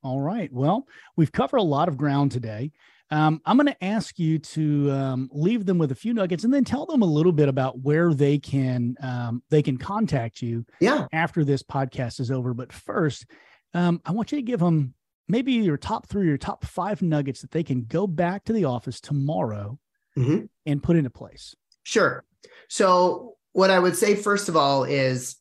[0.04, 0.54] All right.
[0.54, 0.88] Well,
[1.18, 2.72] we've covered a lot of ground today.
[3.12, 6.54] Um, I'm going to ask you to um, leave them with a few nuggets and
[6.54, 10.66] then tell them a little bit about where they can um, they can contact you
[10.80, 12.54] Yeah, after this podcast is over.
[12.54, 13.26] But first,
[13.74, 14.94] um, I want you to give them
[15.28, 18.66] maybe your top three or top five nuggets that they can go back to the
[18.66, 19.80] office tomorrow
[20.18, 20.50] Mhm.
[20.66, 21.56] and put into place.
[21.84, 22.26] Sure.
[22.68, 25.36] So, what I would say first of all is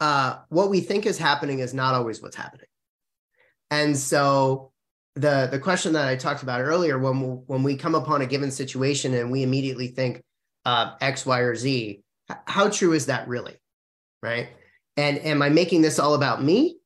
[0.00, 2.66] uh, what we think is happening is not always what's happening.
[3.70, 4.71] And so,
[5.14, 8.26] the the question that I talked about earlier, when we, when we come upon a
[8.26, 10.22] given situation and we immediately think
[10.64, 12.02] uh, X, Y, or Z,
[12.46, 13.56] how true is that really?
[14.22, 14.48] Right?
[14.96, 16.78] And am I making this all about me,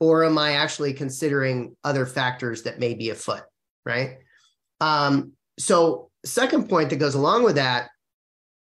[0.00, 3.42] or am I actually considering other factors that may be afoot?
[3.84, 4.18] Right?
[4.80, 7.90] Um, so, second point that goes along with that,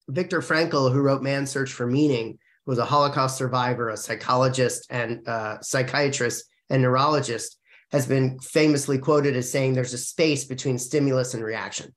[0.09, 5.27] Viktor Frankl, who wrote Man's Search for Meaning, was a Holocaust survivor, a psychologist and
[5.29, 7.59] uh, psychiatrist and neurologist,
[7.93, 11.95] has been famously quoted as saying there's a space between stimulus and reaction.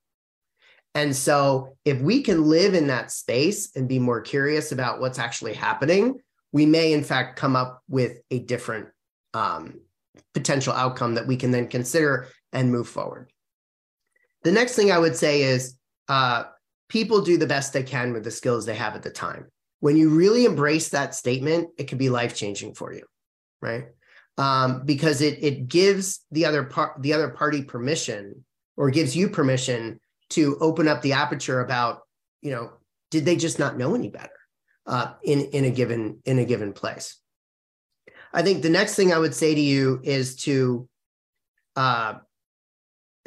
[0.96, 5.20] And so, if we can live in that space and be more curious about what's
[5.20, 6.20] actually happening,
[6.52, 8.88] we may, in fact, come up with a different
[9.34, 9.82] um,
[10.34, 13.32] potential outcome that we can then consider and move forward.
[14.44, 15.78] The next thing I would say is
[16.08, 16.46] uh,
[16.90, 19.48] people do the best they can with the skills they have at the time.
[19.80, 23.04] When you really embrace that statement, it can be life changing for you,
[23.62, 23.86] right?
[24.40, 29.30] Um, because it it gives the other part the other party permission or gives you
[29.30, 32.02] permission to open up the aperture about
[32.42, 32.74] you know
[33.10, 34.30] did they just not know any better
[34.86, 37.20] uh, in in a given in a given place.
[38.34, 40.88] I think the next thing I would say to you is to
[41.76, 42.16] uh,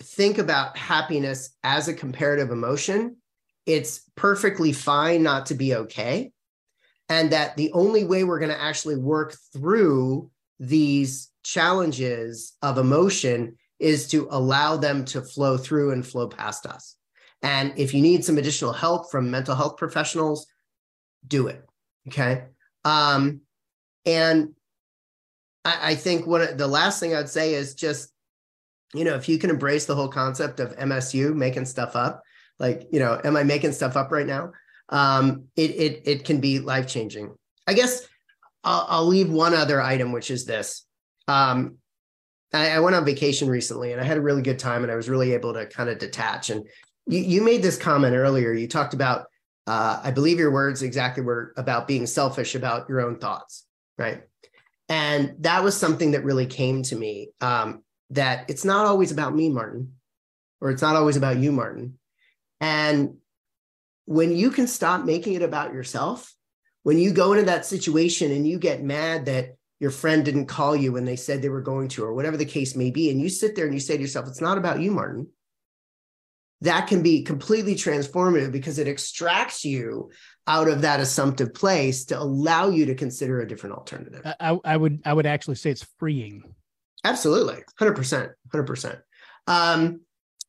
[0.01, 3.17] think about happiness as a comparative emotion,
[3.67, 6.33] it's perfectly fine not to be okay.
[7.09, 10.31] And that the only way we're going to actually work through
[10.61, 16.97] these challenges of emotion is to allow them to flow through and flow past us.
[17.43, 20.47] And if you need some additional help from mental health professionals,
[21.27, 21.65] do it.
[22.09, 22.45] Okay.
[22.85, 23.41] Um,
[24.05, 24.51] and
[25.65, 28.13] I, I think what the last thing I'd say is just
[28.95, 32.23] you know, if you can embrace the whole concept of MSU making stuff up,
[32.59, 34.53] like, you know, am I making stuff up right now?
[34.89, 37.35] Um, it it it can be life changing.
[37.67, 38.09] I guess
[38.65, 40.85] I'll, I'll leave one other item, which is this.
[41.29, 41.77] Um,
[42.53, 44.97] I, I went on vacation recently, and I had a really good time, and I
[44.97, 46.51] was really able to kind of detach.
[46.51, 46.67] And
[47.07, 48.53] you you made this comment earlier.
[48.53, 49.27] You talked about,
[49.67, 54.23] uh, I believe your words exactly were about being selfish about your own thoughts, right?
[54.89, 57.31] And that was something that really came to me.
[57.41, 59.95] Um, that it's not always about me, Martin,
[60.61, 61.99] or it's not always about you, Martin.
[62.61, 63.19] And
[64.07, 66.35] when you can stop making it about yourself,
[66.83, 70.77] when you go into that situation and you get mad that your friend didn't call
[70.77, 73.21] you when they said they were going to, or whatever the case may be, and
[73.21, 75.29] you sit there and you say to yourself, it's not about you, Martin.
[76.63, 80.11] that can be completely transformative because it extracts you
[80.47, 84.21] out of that assumptive place to allow you to consider a different alternative.
[84.39, 86.43] I, I would I would actually say it's freeing.
[87.05, 88.99] Absolutely, hundred percent, hundred percent.
[89.47, 90.01] Um,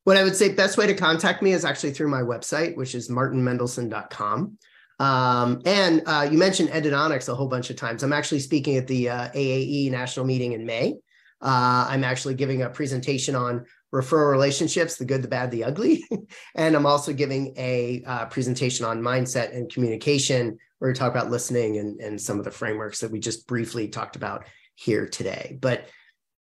[0.04, 2.94] what I would say best way to contact me is actually through my website, which
[2.94, 4.58] is martinmendelson.com.
[5.02, 8.04] Um, and uh, you mentioned endodontics a whole bunch of times.
[8.04, 10.94] I'm actually speaking at the uh, AAE national meeting in May.
[11.40, 16.04] Uh, I'm actually giving a presentation on referral relationships, the good, the bad, the ugly.
[16.54, 21.32] and I'm also giving a uh, presentation on mindset and communication where we talk about
[21.32, 24.44] listening and, and some of the frameworks that we just briefly talked about
[24.76, 25.58] here today.
[25.60, 25.88] But,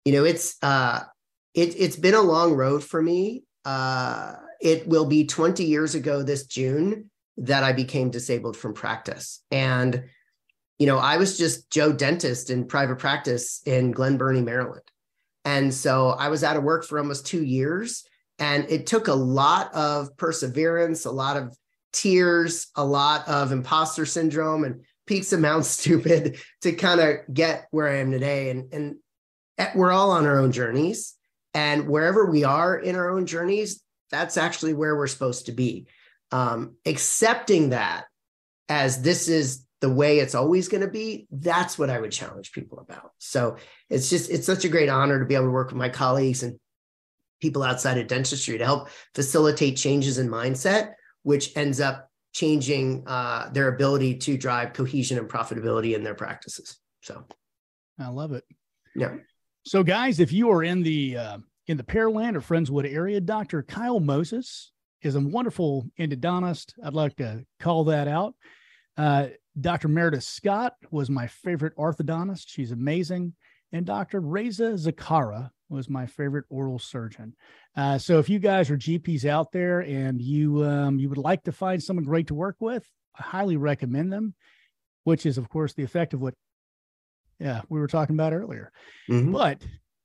[0.05, 1.03] you know, it's, uh,
[1.55, 3.45] it, it's been a long road for me.
[3.65, 7.09] Uh, it will be 20 years ago this June
[7.39, 9.43] that I became disabled from practice.
[9.51, 10.05] And,
[10.79, 14.83] you know, I was just Joe dentist in private practice in Glen Burnie, Maryland.
[15.45, 18.05] And so I was out of work for almost two years.
[18.39, 21.57] And it took a lot of perseverance, a lot of
[21.93, 27.67] tears, a lot of imposter syndrome and peaks of Mount Stupid to kind of get
[27.71, 28.51] where I am today.
[28.51, 28.97] And, and
[29.59, 31.15] eh, we're all on our own journeys.
[31.55, 35.87] And wherever we are in our own journeys, that's actually where we're supposed to be.
[36.31, 38.05] Um, accepting that
[38.69, 42.53] as this is the way it's always going to be, that's what I would challenge
[42.53, 43.13] people about.
[43.19, 43.57] So
[43.89, 46.43] it's just, it's such a great honor to be able to work with my colleagues
[46.43, 46.59] and
[47.41, 53.49] people outside of dentistry to help facilitate changes in mindset, which ends up changing uh,
[53.51, 56.77] their ability to drive cohesion and profitability in their practices.
[57.03, 57.25] So
[57.99, 58.45] I love it.
[58.97, 59.15] Yeah.
[59.65, 63.63] So guys, if you are in the, uh, in the Pearland or Friendswood area, Dr.
[63.63, 64.73] Kyle Moses
[65.03, 66.73] is a wonderful endodontist.
[66.83, 68.35] I'd like to call that out.
[68.97, 69.29] Uh,
[69.61, 69.89] Dr.
[69.89, 72.45] Meredith Scott was my favorite orthodontist.
[72.47, 73.35] She's amazing.
[73.73, 74.21] And Dr.
[74.21, 77.35] Reza Zakara was my favorite oral surgeon.
[77.77, 81.45] Uh, so if you guys are GPs out there and you um, you would like
[81.45, 82.89] to find someone great to work with,
[83.19, 84.35] I highly recommend them.
[85.05, 86.35] Which is, of course, the effect of what,
[87.39, 88.73] yeah, we were talking about earlier.
[89.09, 89.33] Mm-hmm.
[89.33, 89.63] But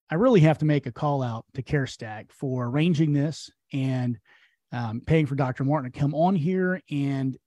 [0.09, 4.17] I really have to make a call out to CareStack for arranging this and
[4.73, 5.63] um, paying for Dr.
[5.63, 7.37] Martin to come on here and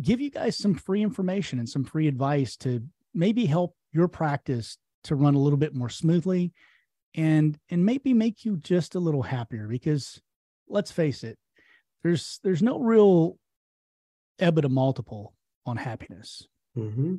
[0.00, 2.82] give you guys some free information and some free advice to
[3.12, 6.52] maybe help your practice to run a little bit more smoothly
[7.14, 10.20] and and maybe make you just a little happier because
[10.68, 11.38] let's face it
[12.02, 13.38] there's there's no real
[14.40, 15.34] EBITDA multiple
[15.66, 17.16] on happiness mm-hmm.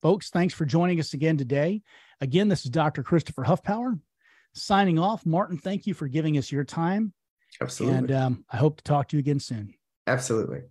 [0.00, 1.82] folks thanks for joining us again today
[2.20, 3.98] again this is dr christopher hoffpauir
[4.54, 7.12] signing off martin thank you for giving us your time
[7.60, 9.72] absolutely and um, i hope to talk to you again soon
[10.06, 10.62] absolutely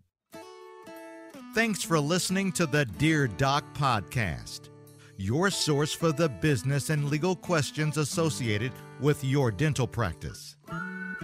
[1.58, 4.70] Thanks for listening to the Dear Doc podcast,
[5.18, 8.72] your source for the business and legal questions associated
[9.02, 10.56] with your dental practice.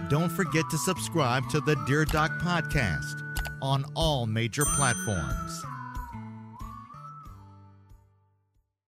[0.08, 3.22] Don't forget to subscribe to the Dear Doc podcast
[3.62, 5.64] on all major platforms.